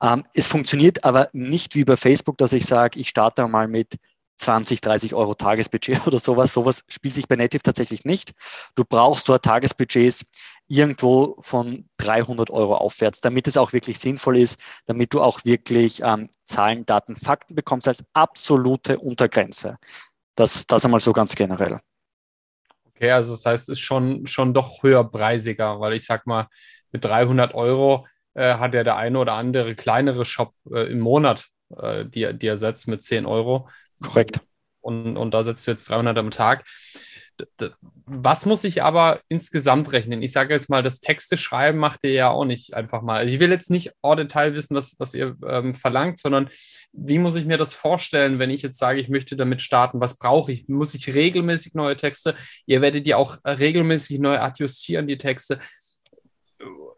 Ähm, 0.00 0.24
es 0.32 0.46
funktioniert 0.46 1.04
aber 1.04 1.28
nicht 1.32 1.74
wie 1.74 1.84
bei 1.84 1.96
Facebook, 1.96 2.38
dass 2.38 2.52
ich 2.52 2.66
sage, 2.66 3.00
ich 3.00 3.08
starte 3.08 3.46
mal 3.48 3.66
mit 3.66 3.96
20, 4.38 4.80
30 4.80 5.14
Euro 5.14 5.34
Tagesbudget 5.34 6.06
oder 6.06 6.18
sowas. 6.18 6.52
Sowas 6.52 6.84
spielt 6.88 7.14
sich 7.14 7.28
bei 7.28 7.36
Native 7.36 7.62
tatsächlich 7.62 8.04
nicht. 8.04 8.32
Du 8.74 8.84
brauchst 8.84 9.28
dort 9.28 9.44
Tagesbudgets 9.44 10.24
irgendwo 10.68 11.38
von 11.40 11.88
300 11.96 12.50
Euro 12.50 12.76
aufwärts, 12.76 13.20
damit 13.20 13.48
es 13.48 13.56
auch 13.56 13.72
wirklich 13.72 13.98
sinnvoll 13.98 14.38
ist, 14.38 14.60
damit 14.86 15.14
du 15.14 15.22
auch 15.22 15.44
wirklich 15.44 16.02
ähm, 16.02 16.28
Zahlen, 16.44 16.84
Daten, 16.86 17.16
Fakten 17.16 17.54
bekommst 17.54 17.88
als 17.88 18.04
absolute 18.12 18.98
Untergrenze. 18.98 19.78
Das, 20.34 20.66
das 20.66 20.84
einmal 20.84 21.00
so 21.00 21.12
ganz 21.12 21.34
generell. 21.34 21.80
Okay, 22.94 23.10
also 23.12 23.32
das 23.32 23.46
heißt, 23.46 23.68
es 23.68 23.78
ist 23.78 23.80
schon, 23.80 24.26
schon 24.26 24.54
doch 24.54 24.82
höherpreisiger, 24.82 25.80
weil 25.80 25.94
ich 25.94 26.04
sag 26.04 26.26
mal, 26.26 26.48
mit 26.90 27.04
300 27.04 27.54
Euro 27.54 28.06
äh, 28.34 28.54
hat 28.54 28.74
ja 28.74 28.84
der 28.84 28.96
eine 28.96 29.18
oder 29.18 29.34
andere 29.34 29.74
kleinere 29.74 30.24
Shop 30.24 30.54
äh, 30.72 30.90
im 30.90 31.00
Monat, 31.00 31.48
äh, 31.76 32.04
die, 32.06 32.36
die 32.36 32.46
er 32.46 32.74
mit 32.86 33.02
10 33.02 33.26
Euro. 33.26 33.68
Korrekt. 34.02 34.40
Und, 34.80 35.16
und 35.16 35.34
da 35.34 35.42
setzt 35.44 35.66
du 35.66 35.70
jetzt 35.70 35.90
300 35.90 36.16
am 36.18 36.30
Tag. 36.30 36.64
Was 38.06 38.46
muss 38.46 38.64
ich 38.64 38.82
aber 38.82 39.20
insgesamt 39.28 39.92
rechnen? 39.92 40.22
Ich 40.22 40.32
sage 40.32 40.54
jetzt 40.54 40.68
mal, 40.68 40.82
das 40.82 40.98
Texte 40.98 41.36
schreiben 41.36 41.78
macht 41.78 42.02
ihr 42.02 42.12
ja 42.12 42.30
auch 42.30 42.44
nicht 42.44 42.74
einfach 42.74 43.02
mal. 43.02 43.18
Also 43.18 43.32
ich 43.32 43.38
will 43.38 43.50
jetzt 43.50 43.70
nicht 43.70 43.92
au 44.02 44.16
Detail 44.16 44.54
wissen, 44.54 44.74
was, 44.74 44.96
was 44.98 45.14
ihr 45.14 45.36
ähm, 45.46 45.72
verlangt, 45.72 46.18
sondern 46.18 46.48
wie 46.92 47.18
muss 47.18 47.36
ich 47.36 47.44
mir 47.44 47.58
das 47.58 47.74
vorstellen, 47.74 48.40
wenn 48.40 48.50
ich 48.50 48.62
jetzt 48.62 48.78
sage, 48.78 49.00
ich 49.00 49.08
möchte 49.08 49.36
damit 49.36 49.62
starten? 49.62 50.00
Was 50.00 50.18
brauche 50.18 50.50
ich? 50.50 50.68
Muss 50.68 50.94
ich 50.94 51.14
regelmäßig 51.14 51.74
neue 51.74 51.96
Texte? 51.96 52.34
Ihr 52.66 52.80
werdet 52.80 53.06
ja 53.06 53.18
auch 53.18 53.38
regelmäßig 53.44 54.18
neu 54.18 54.38
adjustieren, 54.38 55.06
die 55.06 55.18
Texte. 55.18 55.60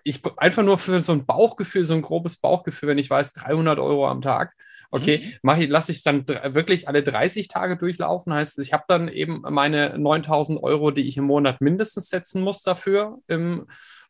Ich 0.05 0.23
einfach 0.39 0.63
nur 0.63 0.79
für 0.79 1.03
so 1.03 1.13
ein 1.13 1.27
Bauchgefühl, 1.27 1.85
so 1.85 1.93
ein 1.93 2.03
grobes 2.03 2.39
Bauchgefühl, 2.39 2.89
wenn 2.89 2.99
ich 2.99 3.11
weiß, 3.11 3.35
300 3.35 3.79
Euro 3.79 4.09
am 4.09 4.23
Tag 4.23 4.55
Okay, 4.93 5.19
mhm. 5.19 5.33
mache 5.43 5.65
ich, 5.65 5.71
lasse 5.71 5.93
ich 5.93 5.99
es 5.99 6.05
dann 6.05 6.27
wirklich 6.27 6.89
alle 6.89 7.03
30 7.03 7.49
Tage 7.49 7.77
durchlaufen. 7.77 8.33
Heißt, 8.33 8.59
ich 8.59 8.73
habe 8.73 8.85
dann 8.89 9.09
eben 9.09 9.43
meine 9.49 9.99
9000 9.99 10.63
Euro, 10.63 10.91
die 10.91 11.07
ich 11.07 11.17
im 11.17 11.25
Monat 11.25 11.61
mindestens 11.61 12.09
setzen 12.09 12.43
muss 12.43 12.63
dafür. 12.63 13.19
Ähm, 13.29 13.67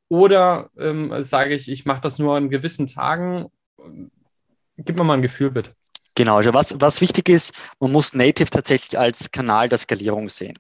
oder 0.08 0.70
ähm, 0.78 1.12
sage 1.22 1.54
ich, 1.54 1.70
ich 1.70 1.84
mache 1.84 2.00
das 2.00 2.18
nur 2.18 2.36
an 2.36 2.50
gewissen 2.50 2.86
Tagen. 2.86 3.46
Gib 4.76 4.96
mir 4.96 5.04
mal 5.04 5.14
ein 5.14 5.22
Gefühl, 5.22 5.50
bitte. 5.50 5.72
Genau, 6.16 6.38
also 6.38 6.52
was, 6.52 6.74
was 6.80 7.00
wichtig 7.00 7.28
ist, 7.28 7.54
man 7.78 7.92
muss 7.92 8.14
Native 8.14 8.50
tatsächlich 8.50 8.98
als 8.98 9.30
Kanal 9.30 9.68
der 9.68 9.78
Skalierung 9.78 10.28
sehen. 10.28 10.58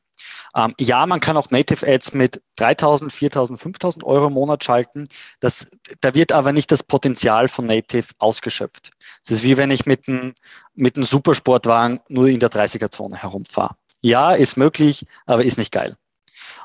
Ähm, 0.54 0.74
ja, 0.78 1.06
man 1.06 1.20
kann 1.20 1.36
auch 1.36 1.50
Native 1.50 1.86
Ads 1.86 2.12
mit 2.12 2.42
3000, 2.56 3.12
4000, 3.12 3.60
5000 3.60 4.04
Euro 4.04 4.26
im 4.26 4.32
Monat 4.32 4.64
schalten. 4.64 5.08
Das, 5.40 5.70
da 6.00 6.14
wird 6.14 6.32
aber 6.32 6.52
nicht 6.52 6.72
das 6.72 6.82
Potenzial 6.82 7.48
von 7.48 7.66
Native 7.66 8.08
ausgeschöpft. 8.18 8.90
Es 9.24 9.30
ist 9.30 9.42
wie 9.42 9.56
wenn 9.56 9.70
ich 9.70 9.86
mit 9.86 10.08
einem, 10.08 10.34
mit 10.74 10.96
einem 10.96 11.04
Supersportwagen 11.04 12.00
nur 12.08 12.28
in 12.28 12.40
der 12.40 12.50
30er-Zone 12.50 13.16
herumfahre. 13.16 13.76
Ja, 14.00 14.32
ist 14.32 14.56
möglich, 14.56 15.06
aber 15.26 15.44
ist 15.44 15.58
nicht 15.58 15.72
geil. 15.72 15.96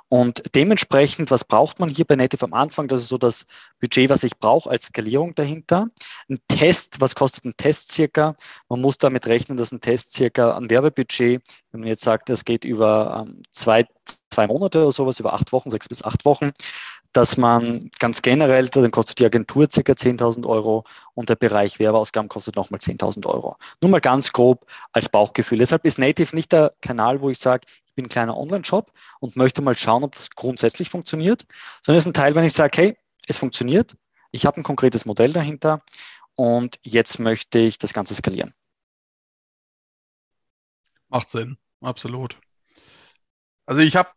Und 0.07 0.43
dementsprechend, 0.53 1.31
was 1.31 1.43
braucht 1.43 1.79
man 1.79 1.89
hier 1.89 2.05
bei 2.05 2.15
Native 2.15 2.45
am 2.45 2.53
Anfang? 2.53 2.87
Das 2.87 3.01
ist 3.01 3.09
so 3.09 3.17
das 3.17 3.45
Budget, 3.79 4.09
was 4.09 4.23
ich 4.23 4.37
brauche 4.37 4.69
als 4.69 4.85
Skalierung 4.87 5.33
dahinter. 5.33 5.87
Ein 6.29 6.39
Test, 6.47 7.01
was 7.01 7.15
kostet 7.15 7.45
ein 7.45 7.57
Test 7.57 7.91
circa? 7.91 8.35
Man 8.69 8.81
muss 8.81 8.97
damit 8.97 9.25
rechnen, 9.25 9.57
dass 9.57 9.71
ein 9.71 9.81
Test 9.81 10.13
circa 10.13 10.55
ein 10.55 10.69
Werbebudget, 10.69 11.41
wenn 11.71 11.79
man 11.79 11.89
jetzt 11.89 12.03
sagt, 12.03 12.29
das 12.29 12.45
geht 12.45 12.65
über 12.65 13.25
ähm, 13.25 13.43
zwei, 13.51 13.87
zwei 14.29 14.45
Monate 14.45 14.83
oder 14.83 14.91
sowas, 14.91 15.19
über 15.19 15.33
acht 15.33 15.51
Wochen, 15.51 15.71
sechs 15.71 15.89
bis 15.89 16.03
acht 16.03 16.23
Wochen, 16.23 16.51
dass 17.15 17.37
man 17.37 17.89
ganz 17.99 18.21
generell, 18.21 18.67
dann 18.67 18.91
kostet 18.91 19.19
die 19.19 19.25
Agentur 19.25 19.67
circa 19.71 19.93
10.000 19.93 20.45
Euro 20.45 20.83
und 21.13 21.29
der 21.29 21.35
Bereich 21.35 21.79
Werbeausgaben 21.79 22.27
kostet 22.27 22.57
nochmal 22.57 22.81
10.000 22.81 23.25
Euro. 23.25 23.55
Nur 23.81 23.89
mal 23.89 24.01
ganz 24.01 24.33
grob 24.33 24.67
als 24.91 25.07
Bauchgefühl. 25.07 25.59
Deshalb 25.59 25.85
ist 25.85 25.97
Native 25.97 26.35
nicht 26.35 26.51
der 26.51 26.73
Kanal, 26.81 27.21
wo 27.21 27.29
ich 27.29 27.39
sage, 27.39 27.65
bin 27.95 28.05
ein 28.05 28.09
kleiner 28.09 28.37
Online-Shop 28.37 28.91
und 29.19 29.35
möchte 29.35 29.61
mal 29.61 29.77
schauen, 29.77 30.03
ob 30.03 30.15
das 30.15 30.31
grundsätzlich 30.31 30.89
funktioniert, 30.89 31.45
sondern 31.83 31.97
es 31.97 32.03
ist 32.03 32.09
ein 32.09 32.13
Teil, 32.13 32.35
wenn 32.35 32.45
ich 32.45 32.53
sage, 32.53 32.77
hey, 32.77 32.97
es 33.27 33.37
funktioniert, 33.37 33.95
ich 34.31 34.45
habe 34.45 34.57
ein 34.57 34.63
konkretes 34.63 35.05
Modell 35.05 35.33
dahinter 35.33 35.81
und 36.35 36.79
jetzt 36.83 37.19
möchte 37.19 37.59
ich 37.59 37.77
das 37.77 37.93
Ganze 37.93 38.13
skalieren. 38.13 38.53
Macht 41.07 41.29
Sinn, 41.29 41.57
absolut. 41.81 42.37
Also 43.65 43.81
ich 43.81 43.95
habe 43.95 44.11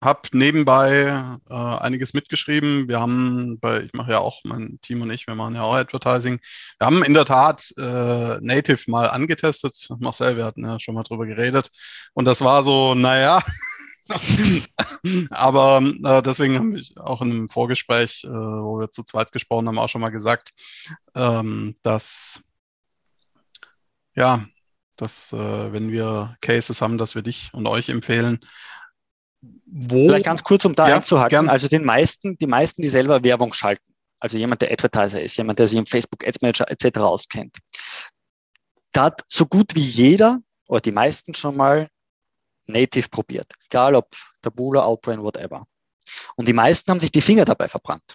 habe 0.00 0.28
nebenbei 0.32 1.22
äh, 1.50 1.54
einiges 1.54 2.14
mitgeschrieben. 2.14 2.88
Wir 2.88 3.00
haben 3.00 3.58
bei, 3.60 3.82
ich 3.82 3.92
mache 3.92 4.12
ja 4.12 4.18
auch, 4.18 4.40
mein 4.44 4.78
Team 4.80 5.02
und 5.02 5.10
ich, 5.10 5.26
wir 5.26 5.34
machen 5.34 5.54
ja 5.54 5.62
auch 5.62 5.74
Advertising. 5.74 6.38
Wir 6.78 6.86
haben 6.86 7.02
in 7.02 7.14
der 7.14 7.24
Tat 7.24 7.72
äh, 7.76 8.38
Native 8.40 8.90
mal 8.90 9.06
angetestet. 9.10 9.88
Marcel, 9.98 10.36
wir 10.36 10.44
hatten 10.44 10.64
ja 10.64 10.78
schon 10.78 10.94
mal 10.94 11.02
drüber 11.02 11.26
geredet. 11.26 11.70
Und 12.14 12.26
das 12.26 12.40
war 12.42 12.62
so, 12.62 12.94
naja. 12.94 13.42
Aber 15.30 15.82
äh, 15.82 16.22
deswegen 16.22 16.56
habe 16.58 16.78
ich 16.78 16.96
auch 16.96 17.20
in 17.20 17.30
einem 17.30 17.48
Vorgespräch, 17.48 18.24
äh, 18.24 18.28
wo 18.28 18.78
wir 18.78 18.90
zu 18.90 19.02
zweit 19.02 19.32
gesprochen 19.32 19.68
haben, 19.68 19.78
auch 19.78 19.88
schon 19.88 20.00
mal 20.00 20.10
gesagt, 20.10 20.52
ähm, 21.14 21.76
dass 21.82 22.42
ja, 24.14 24.46
dass 24.96 25.32
äh, 25.32 25.72
wenn 25.72 25.92
wir 25.92 26.36
Cases 26.40 26.82
haben, 26.82 26.98
dass 26.98 27.14
wir 27.14 27.22
dich 27.22 27.50
und 27.52 27.66
euch 27.66 27.88
empfehlen, 27.88 28.40
wo, 29.40 30.08
Vielleicht 30.08 30.24
ganz 30.24 30.42
kurz, 30.42 30.64
um 30.64 30.74
da 30.74 30.88
ja, 30.88 30.96
einzuhaken. 30.96 31.30
Gern. 31.30 31.48
Also 31.48 31.68
den 31.68 31.84
meisten, 31.84 32.36
die 32.38 32.46
meisten, 32.46 32.82
die 32.82 32.88
selber 32.88 33.22
Werbung 33.22 33.52
schalten, 33.52 33.94
also 34.18 34.36
jemand, 34.36 34.62
der 34.62 34.72
Advertiser 34.72 35.22
ist, 35.22 35.36
jemand, 35.36 35.58
der 35.58 35.68
sich 35.68 35.78
im 35.78 35.86
Facebook 35.86 36.26
Ads 36.26 36.40
Manager 36.42 36.70
etc. 36.70 36.98
auskennt, 36.98 37.56
da 38.92 39.04
hat 39.04 39.22
so 39.28 39.46
gut 39.46 39.74
wie 39.74 39.84
jeder 39.84 40.40
oder 40.66 40.80
die 40.80 40.92
meisten 40.92 41.34
schon 41.34 41.56
mal 41.56 41.88
Native 42.66 43.08
probiert. 43.08 43.52
Egal 43.66 43.94
ob 43.94 44.14
Tabula, 44.42 44.84
Outbrain, 44.84 45.22
whatever. 45.22 45.66
Und 46.36 46.48
die 46.48 46.52
meisten 46.52 46.90
haben 46.90 47.00
sich 47.00 47.12
die 47.12 47.20
Finger 47.20 47.44
dabei 47.44 47.68
verbrannt. 47.68 48.14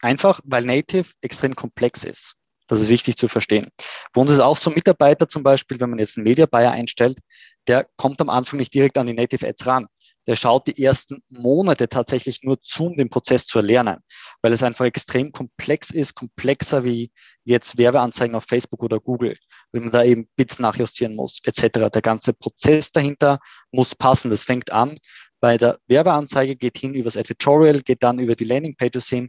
Einfach, 0.00 0.40
weil 0.44 0.64
Native 0.64 1.10
extrem 1.20 1.54
komplex 1.54 2.04
ist. 2.04 2.34
Das 2.66 2.80
ist 2.80 2.88
wichtig 2.88 3.16
zu 3.16 3.28
verstehen. 3.28 3.68
Bei 4.12 4.20
uns 4.20 4.30
ist 4.30 4.40
auch 4.40 4.56
so 4.56 4.70
ein 4.70 4.74
Mitarbeiter 4.74 5.28
zum 5.28 5.42
Beispiel, 5.42 5.78
wenn 5.78 5.90
man 5.90 5.98
jetzt 5.98 6.16
einen 6.16 6.24
Media 6.24 6.46
Buyer 6.46 6.72
einstellt, 6.72 7.18
der 7.66 7.86
kommt 7.96 8.20
am 8.20 8.30
Anfang 8.30 8.58
nicht 8.58 8.74
direkt 8.74 8.98
an 8.98 9.06
die 9.06 9.14
Native 9.14 9.46
Ads 9.46 9.66
ran 9.66 9.86
der 10.26 10.36
schaut 10.36 10.66
die 10.66 10.82
ersten 10.82 11.22
Monate 11.28 11.88
tatsächlich 11.88 12.42
nur 12.42 12.60
zu, 12.62 12.86
um 12.86 12.96
den 12.96 13.10
Prozess 13.10 13.46
zu 13.46 13.58
erlernen, 13.58 13.98
weil 14.40 14.52
es 14.52 14.62
einfach 14.62 14.84
extrem 14.84 15.32
komplex 15.32 15.90
ist, 15.90 16.14
komplexer 16.14 16.84
wie 16.84 17.10
jetzt 17.44 17.76
Werbeanzeigen 17.76 18.36
auf 18.36 18.44
Facebook 18.44 18.82
oder 18.82 19.00
Google, 19.00 19.36
wenn 19.72 19.82
man 19.82 19.92
da 19.92 20.04
eben 20.04 20.28
Bits 20.36 20.58
nachjustieren 20.58 21.16
muss, 21.16 21.40
etc. 21.44 21.90
Der 21.92 22.02
ganze 22.02 22.34
Prozess 22.34 22.92
dahinter 22.92 23.40
muss 23.72 23.94
passen. 23.94 24.30
Das 24.30 24.44
fängt 24.44 24.70
an 24.72 24.96
bei 25.40 25.58
der 25.58 25.80
Werbeanzeige, 25.88 26.54
geht 26.54 26.78
hin 26.78 26.94
über 26.94 27.06
das 27.06 27.16
Editorial, 27.16 27.80
geht 27.80 28.02
dann 28.04 28.20
über 28.20 28.36
die 28.36 28.44
Landingpages 28.44 29.08
hin, 29.08 29.28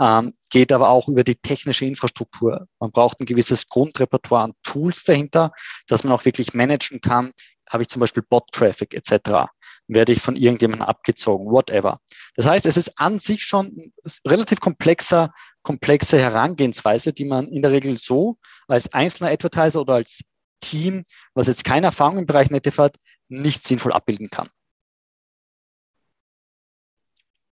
ähm, 0.00 0.34
geht 0.50 0.72
aber 0.72 0.88
auch 0.88 1.06
über 1.06 1.22
die 1.22 1.36
technische 1.36 1.84
Infrastruktur. 1.84 2.66
Man 2.80 2.90
braucht 2.90 3.20
ein 3.20 3.26
gewisses 3.26 3.68
Grundrepertoire 3.68 4.42
an 4.42 4.54
Tools 4.64 5.04
dahinter, 5.04 5.52
dass 5.86 6.02
man 6.02 6.12
auch 6.12 6.24
wirklich 6.24 6.52
managen 6.52 7.00
kann. 7.00 7.30
Habe 7.70 7.84
ich 7.84 7.88
zum 7.88 8.00
Beispiel 8.00 8.24
Bot-Traffic 8.28 8.92
etc 8.94 9.46
werde 9.88 10.12
ich 10.12 10.22
von 10.22 10.36
irgendjemandem 10.36 10.86
abgezogen, 10.86 11.50
whatever. 11.50 12.00
Das 12.34 12.46
heißt, 12.46 12.66
es 12.66 12.76
ist 12.76 12.98
an 12.98 13.18
sich 13.18 13.42
schon 13.42 13.92
relativ 14.26 14.60
komplexer, 14.60 15.32
komplexe 15.62 16.18
Herangehensweise, 16.18 17.12
die 17.12 17.24
man 17.24 17.48
in 17.48 17.62
der 17.62 17.72
Regel 17.72 17.98
so 17.98 18.38
als 18.68 18.92
einzelner 18.92 19.30
Advertiser 19.30 19.80
oder 19.80 19.94
als 19.94 20.22
Team, 20.60 21.04
was 21.34 21.46
jetzt 21.46 21.64
keine 21.64 21.86
Erfahrung 21.86 22.18
im 22.18 22.26
Bereich 22.26 22.50
Native 22.50 22.82
hat, 22.82 22.96
nicht 23.28 23.64
sinnvoll 23.64 23.92
abbilden 23.92 24.30
kann. 24.30 24.48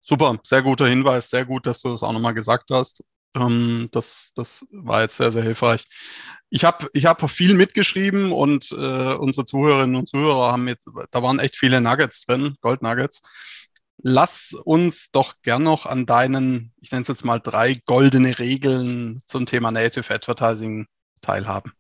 Super, 0.02 0.40
sehr 0.44 0.64
guter 0.64 0.88
Hinweis, 0.88 1.30
sehr 1.30 1.46
gut, 1.46 1.68
dass 1.68 1.82
du 1.82 1.90
das 1.90 2.04
auch 2.04 2.14
nochmal 2.14 2.34
gesagt 2.34 2.70
hast. 2.72 3.04
Ähm, 3.36 3.90
das, 3.92 4.32
das 4.36 4.66
war 4.72 5.02
jetzt 5.02 5.18
sehr, 5.18 5.32
sehr 5.32 5.44
hilfreich. 5.44 5.86
Ich 6.50 6.64
habe 6.64 6.88
ich 6.94 7.06
hab 7.06 7.30
viel 7.30 7.54
mitgeschrieben 7.54 8.32
und 8.32 8.72
äh, 8.72 9.14
unsere 9.14 9.46
Zuhörerinnen 9.46 9.96
und 9.96 10.10
Zuhörer 10.10 10.52
haben 10.52 10.68
jetzt, 10.68 10.90
da 11.12 11.24
waren 11.24 11.40
echt 11.40 11.56
viele 11.56 11.80
Nuggets 11.82 12.26
drin, 12.26 12.56
Gold 12.62 12.82
Nuggets. 12.82 13.22
Lass 14.02 14.54
uns 14.54 15.12
doch 15.12 15.36
gern 15.44 15.64
noch 15.64 15.86
an 15.86 16.06
deinen, 16.06 16.74
ich 16.80 16.92
nenne 16.92 17.04
es 17.04 17.10
jetzt 17.10 17.26
mal 17.26 17.40
drei 17.40 17.76
goldene 17.86 18.40
Regeln 18.40 19.22
zum 19.26 19.46
Thema 19.46 19.72
Native 19.72 20.14
Advertising 20.14 20.88
teilhaben. 21.22 21.74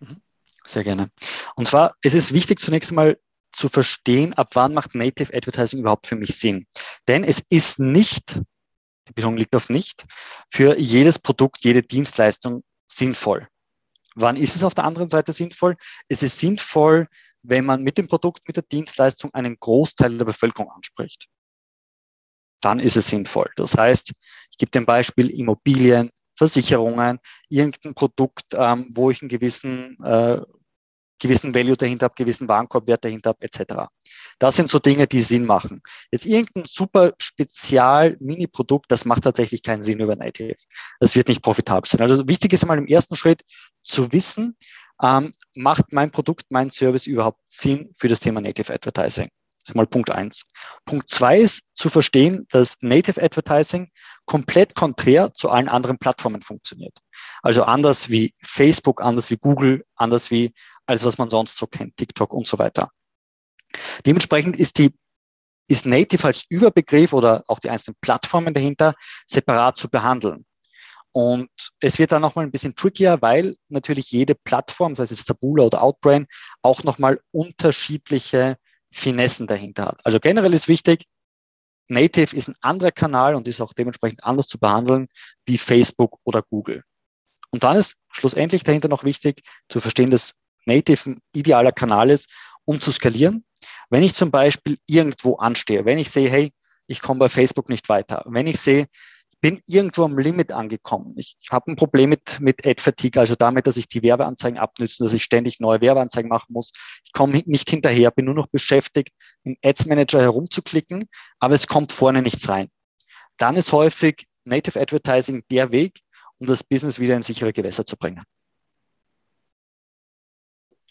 Mhm. 0.00 0.20
Sehr 0.66 0.84
gerne. 0.84 1.10
Und 1.54 1.68
zwar, 1.68 1.94
es 2.02 2.14
ist 2.14 2.32
wichtig 2.34 2.60
zunächst 2.60 2.90
einmal 2.90 3.18
zu 3.52 3.68
verstehen, 3.68 4.34
ab 4.34 4.50
wann 4.54 4.74
macht 4.74 4.94
Native 4.94 5.34
Advertising 5.34 5.80
überhaupt 5.80 6.06
für 6.06 6.16
mich 6.16 6.36
Sinn. 6.36 6.66
Denn 7.08 7.24
es 7.24 7.42
ist 7.48 7.78
nicht 7.78 8.40
die 9.10 9.14
Betonung 9.14 9.36
liegt 9.36 9.54
auf 9.54 9.68
nicht, 9.68 10.06
für 10.50 10.78
jedes 10.78 11.18
Produkt, 11.18 11.64
jede 11.64 11.82
Dienstleistung 11.82 12.62
sinnvoll. 12.88 13.48
Wann 14.14 14.36
ist 14.36 14.56
es 14.56 14.64
auf 14.64 14.74
der 14.74 14.84
anderen 14.84 15.10
Seite 15.10 15.32
sinnvoll? 15.32 15.76
Es 16.08 16.22
ist 16.22 16.38
sinnvoll, 16.38 17.08
wenn 17.42 17.64
man 17.64 17.82
mit 17.82 17.98
dem 17.98 18.08
Produkt, 18.08 18.46
mit 18.46 18.56
der 18.56 18.64
Dienstleistung 18.64 19.32
einen 19.34 19.58
Großteil 19.58 20.16
der 20.18 20.24
Bevölkerung 20.24 20.70
anspricht. 20.70 21.26
Dann 22.60 22.78
ist 22.78 22.96
es 22.96 23.08
sinnvoll. 23.08 23.50
Das 23.56 23.76
heißt, 23.76 24.12
ich 24.50 24.58
gebe 24.58 24.70
dem 24.70 24.84
Beispiel 24.84 25.30
Immobilien, 25.30 26.10
Versicherungen, 26.36 27.18
irgendein 27.48 27.94
Produkt, 27.94 28.46
ähm, 28.52 28.88
wo 28.92 29.10
ich 29.10 29.22
einen 29.22 29.28
gewissen 29.28 30.02
äh, 30.02 30.42
gewissen 31.20 31.54
Value 31.54 31.76
dahinter 31.76 32.04
habe, 32.04 32.14
gewissen 32.16 32.48
Warenkorbwert 32.48 33.04
dahinter 33.04 33.30
habe, 33.30 33.42
etc. 33.42 33.86
Das 34.40 34.56
sind 34.56 34.70
so 34.70 34.78
Dinge, 34.78 35.06
die 35.06 35.20
Sinn 35.20 35.44
machen. 35.44 35.82
Jetzt 36.10 36.24
irgendein 36.24 36.64
super 36.66 37.12
Spezial-Mini-Produkt, 37.18 38.90
das 38.90 39.04
macht 39.04 39.24
tatsächlich 39.24 39.62
keinen 39.62 39.82
Sinn 39.82 40.00
über 40.00 40.16
Native. 40.16 40.56
Das 40.98 41.14
wird 41.14 41.28
nicht 41.28 41.42
profitabel 41.42 41.88
sein. 41.88 42.00
Also 42.00 42.26
wichtig 42.26 42.54
ist 42.54 42.62
einmal 42.62 42.78
im 42.78 42.86
ersten 42.86 43.16
Schritt 43.16 43.42
zu 43.84 44.12
wissen, 44.12 44.56
ähm, 45.02 45.34
macht 45.54 45.92
mein 45.92 46.10
Produkt, 46.10 46.46
mein 46.48 46.70
Service 46.70 47.06
überhaupt 47.06 47.40
Sinn 47.44 47.90
für 47.96 48.08
das 48.08 48.20
Thema 48.20 48.40
Native 48.40 48.72
Advertising? 48.72 49.28
Das 49.62 49.70
ist 49.70 49.74
mal 49.74 49.86
Punkt 49.86 50.10
eins. 50.10 50.46
Punkt 50.86 51.10
zwei 51.10 51.38
ist 51.38 51.64
zu 51.74 51.90
verstehen, 51.90 52.46
dass 52.50 52.76
Native 52.80 53.22
Advertising 53.22 53.90
komplett 54.24 54.74
konträr 54.74 55.34
zu 55.34 55.50
allen 55.50 55.68
anderen 55.68 55.98
Plattformen 55.98 56.40
funktioniert. 56.40 56.96
Also 57.42 57.64
anders 57.64 58.08
wie 58.08 58.34
Facebook, 58.42 59.02
anders 59.02 59.30
wie 59.30 59.36
Google, 59.36 59.84
anders 59.96 60.30
wie 60.30 60.54
alles, 60.86 61.04
was 61.04 61.18
man 61.18 61.28
sonst 61.28 61.58
so 61.58 61.66
kennt, 61.66 61.98
TikTok 61.98 62.32
und 62.32 62.46
so 62.46 62.58
weiter. 62.58 62.90
Dementsprechend 64.06 64.58
ist 64.58 64.78
die 64.78 64.94
ist 65.68 65.86
Native 65.86 66.26
als 66.26 66.44
Überbegriff 66.48 67.12
oder 67.12 67.44
auch 67.46 67.60
die 67.60 67.70
einzelnen 67.70 67.94
Plattformen 68.00 68.54
dahinter 68.54 68.96
separat 69.24 69.76
zu 69.76 69.88
behandeln. 69.88 70.44
Und 71.12 71.50
es 71.80 71.98
wird 71.98 72.12
dann 72.12 72.22
nochmal 72.22 72.44
ein 72.44 72.50
bisschen 72.50 72.74
trickier, 72.74 73.18
weil 73.20 73.56
natürlich 73.68 74.10
jede 74.10 74.34
Plattform, 74.34 74.94
sei 74.94 75.04
es 75.04 75.24
Tabula 75.24 75.64
oder 75.64 75.82
Outbrain, 75.82 76.26
auch 76.62 76.82
nochmal 76.82 77.20
unterschiedliche 77.32 78.56
Finessen 78.92 79.46
dahinter 79.46 79.86
hat. 79.86 80.00
Also 80.04 80.18
generell 80.18 80.52
ist 80.54 80.68
wichtig, 80.68 81.04
Native 81.88 82.36
ist 82.36 82.48
ein 82.48 82.56
anderer 82.60 82.92
Kanal 82.92 83.34
und 83.34 83.48
ist 83.48 83.60
auch 83.60 83.72
dementsprechend 83.72 84.24
anders 84.24 84.46
zu 84.46 84.58
behandeln 84.58 85.08
wie 85.44 85.58
Facebook 85.58 86.18
oder 86.24 86.42
Google. 86.42 86.84
Und 87.50 87.64
dann 87.64 87.76
ist 87.76 87.96
schlussendlich 88.12 88.62
dahinter 88.62 88.88
noch 88.88 89.02
wichtig 89.02 89.42
zu 89.68 89.80
verstehen, 89.80 90.10
dass 90.10 90.34
Native 90.64 91.10
ein 91.10 91.20
idealer 91.32 91.72
Kanal 91.72 92.10
ist, 92.10 92.30
um 92.64 92.80
zu 92.80 92.92
skalieren. 92.92 93.44
Wenn 93.90 94.02
ich 94.04 94.14
zum 94.14 94.30
Beispiel 94.30 94.78
irgendwo 94.86 95.36
anstehe, 95.36 95.84
wenn 95.84 95.98
ich 95.98 96.10
sehe, 96.10 96.30
hey, 96.30 96.52
ich 96.86 97.02
komme 97.02 97.18
bei 97.20 97.28
Facebook 97.28 97.68
nicht 97.68 97.88
weiter, 97.88 98.24
wenn 98.26 98.46
ich 98.46 98.60
sehe, 98.60 98.86
ich 99.30 99.38
bin 99.40 99.60
irgendwo 99.66 100.04
am 100.04 100.18
Limit 100.18 100.52
angekommen. 100.52 101.14
Ich, 101.16 101.36
ich 101.40 101.50
habe 101.50 101.70
ein 101.70 101.76
Problem 101.76 102.10
mit, 102.10 102.40
mit 102.40 102.66
Ad-Fatigue, 102.66 103.20
also 103.20 103.34
damit, 103.34 103.66
dass 103.66 103.76
ich 103.76 103.88
die 103.88 104.02
Werbeanzeigen 104.02 104.58
abnütze, 104.58 105.02
dass 105.02 105.12
ich 105.12 105.24
ständig 105.24 105.60
neue 105.60 105.80
Werbeanzeigen 105.80 106.28
machen 106.28 106.52
muss. 106.52 106.72
Ich 107.04 107.12
komme 107.12 107.42
nicht 107.46 107.68
hinterher, 107.68 108.10
bin 108.10 108.26
nur 108.26 108.34
noch 108.34 108.48
beschäftigt, 108.48 109.10
im 109.44 109.56
Ads 109.64 109.86
Manager 109.86 110.20
herumzuklicken, 110.20 111.08
aber 111.38 111.54
es 111.54 111.66
kommt 111.66 111.92
vorne 111.92 112.22
nichts 112.22 112.48
rein. 112.48 112.68
Dann 113.38 113.56
ist 113.56 113.72
häufig 113.72 114.26
Native 114.44 114.80
Advertising 114.80 115.42
der 115.50 115.72
Weg, 115.72 116.00
um 116.38 116.46
das 116.46 116.62
Business 116.62 116.98
wieder 116.98 117.16
in 117.16 117.22
sichere 117.22 117.52
Gewässer 117.52 117.86
zu 117.86 117.96
bringen. 117.96 118.22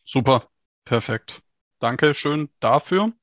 Super, 0.04 0.50
perfekt. 0.86 1.44
Danke 1.80 2.14
schön 2.14 2.50
dafür. 2.60 3.14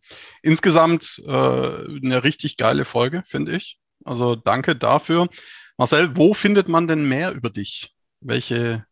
Insgesamt 0.42 1.22
äh, 1.26 1.30
eine 1.30 2.24
richtig 2.24 2.56
geile 2.56 2.84
Folge, 2.84 3.22
finde 3.26 3.56
ich. 3.56 3.78
Also 4.04 4.34
danke 4.34 4.76
dafür. 4.76 5.28
Marcel, 5.76 6.16
wo 6.16 6.32
findet 6.32 6.68
man 6.68 6.88
denn 6.88 7.08
mehr 7.08 7.32
über 7.32 7.50
dich? 7.50 7.94
Welche, 8.20 8.86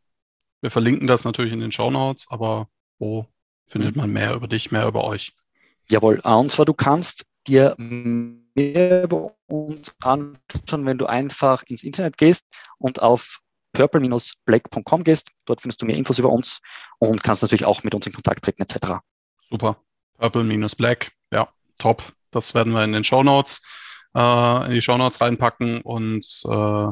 wir 0.60 0.70
verlinken 0.70 1.06
das 1.06 1.24
natürlich 1.24 1.52
in 1.52 1.60
den 1.60 1.72
Show 1.72 1.90
Notes, 1.90 2.26
aber 2.28 2.68
wo 2.98 3.26
findet 3.66 3.96
man 3.96 4.12
mehr 4.12 4.34
über 4.34 4.48
dich, 4.48 4.70
mehr 4.70 4.86
über 4.86 5.04
euch? 5.04 5.32
Jawohl, 5.88 6.20
äh, 6.24 6.28
und 6.28 6.52
zwar 6.52 6.66
du 6.66 6.74
kannst 6.74 7.24
dir 7.46 7.74
mehr 7.78 9.04
über 9.04 9.34
uns 9.46 9.94
anschauen, 10.00 10.86
wenn 10.86 10.98
du 10.98 11.06
einfach 11.06 11.62
ins 11.64 11.82
Internet 11.82 12.18
gehst 12.18 12.46
und 12.78 13.00
auf 13.00 13.40
purple-black.com 13.72 15.04
gehst. 15.04 15.30
Dort 15.44 15.60
findest 15.60 15.82
du 15.82 15.86
mehr 15.86 15.96
Infos 15.96 16.18
über 16.18 16.30
uns 16.30 16.60
und 16.98 17.22
kannst 17.22 17.42
natürlich 17.42 17.64
auch 17.64 17.82
mit 17.82 17.94
uns 17.94 18.06
in 18.06 18.12
Kontakt 18.12 18.44
treten 18.44 18.62
etc. 18.62 19.00
Super. 19.54 19.76
Purple-Black. 20.18 21.12
Ja, 21.32 21.48
top. 21.78 22.02
Das 22.32 22.54
werden 22.54 22.72
wir 22.72 22.82
in 22.82 22.90
den 22.90 23.04
Show 23.04 23.22
Notes, 23.22 23.62
äh, 24.12 24.66
in 24.66 24.72
die 24.72 24.82
Show 24.82 24.98
Notes 24.98 25.20
reinpacken. 25.20 25.80
Und 25.82 26.26
äh, 26.44 26.88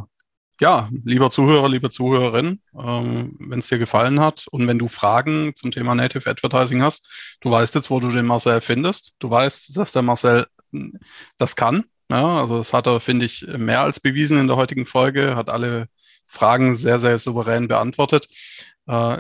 ja, 0.61 0.89
lieber 1.05 1.33
Zuhörer, 1.33 1.69
liebe 1.69 1.91
Zuhörerin, 1.91 2.63
ähm, 2.79 3.37
wenn 3.41 3.59
es 3.59 3.67
dir 3.67 3.79
gefallen 3.79 4.21
hat 4.21 4.47
und 4.53 4.69
wenn 4.69 4.79
du 4.79 4.87
Fragen 4.87 5.57
zum 5.57 5.73
Thema 5.73 5.97
Native 5.97 6.31
Advertising 6.31 6.83
hast, 6.83 7.37
du 7.41 7.51
weißt 7.51 7.75
jetzt, 7.75 7.91
wo 7.91 7.99
du 7.99 8.11
den 8.13 8.27
Marcel 8.27 8.61
findest. 8.61 9.15
Du 9.19 9.29
weißt, 9.29 9.77
dass 9.77 9.91
der 9.91 10.03
Marcel 10.03 10.47
hm, 10.71 11.01
das 11.39 11.57
kann. 11.57 11.87
Ja, 12.13 12.43
also 12.43 12.59
das 12.59 12.73
hat 12.73 12.87
er, 12.87 13.01
finde 13.01 13.27
ich, 13.27 13.45
mehr 13.45 13.81
als 13.81 13.99
bewiesen 13.99 14.39
in 14.39 14.47
der 14.47 14.57
heutigen 14.57 14.87
Folge, 14.87 15.35
hat 15.35 15.51
alle 15.51 15.89
Fragen 16.27 16.77
sehr, 16.77 17.01
sehr 17.01 17.19
souverän 17.19 17.67
beantwortet. 17.67 18.29
Äh, 18.87 19.17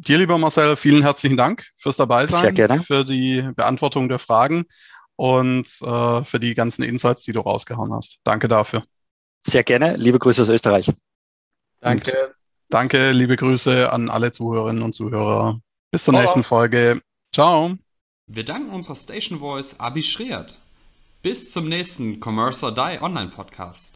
dir, 0.00 0.18
lieber 0.18 0.38
Marcel, 0.38 0.76
vielen 0.76 1.02
herzlichen 1.02 1.36
Dank 1.36 1.66
fürs 1.76 1.96
Dabeisein, 1.96 2.40
Sehr 2.40 2.52
gerne. 2.52 2.82
für 2.82 3.04
die 3.04 3.42
Beantwortung 3.54 4.08
der 4.08 4.18
Fragen 4.18 4.64
und 5.16 5.66
äh, 5.82 6.24
für 6.24 6.38
die 6.40 6.54
ganzen 6.54 6.82
Insights, 6.82 7.24
die 7.24 7.32
du 7.32 7.40
rausgehauen 7.40 7.92
hast. 7.92 8.18
Danke 8.24 8.48
dafür. 8.48 8.82
Sehr 9.46 9.64
gerne. 9.64 9.96
Liebe 9.96 10.18
Grüße 10.18 10.42
aus 10.42 10.48
Österreich. 10.48 10.92
Danke. 11.80 12.10
Und 12.10 12.34
danke, 12.68 13.12
liebe 13.12 13.36
Grüße 13.36 13.92
an 13.92 14.10
alle 14.10 14.30
Zuhörerinnen 14.30 14.82
und 14.82 14.92
Zuhörer. 14.92 15.60
Bis 15.90 16.04
zur 16.04 16.12
Ciao. 16.12 16.22
nächsten 16.22 16.44
Folge. 16.44 17.00
Ciao. 17.34 17.76
Wir 18.26 18.44
danken 18.44 18.70
unserer 18.70 18.96
Station 18.96 19.38
Voice 19.38 19.74
Abi 19.78 20.02
Schreert. 20.02 20.58
Bis 21.22 21.50
zum 21.50 21.68
nächsten 21.68 22.20
Commerce 22.22 22.64
or 22.64 22.74
Die 22.74 23.02
Online 23.02 23.30
Podcast. 23.30 23.94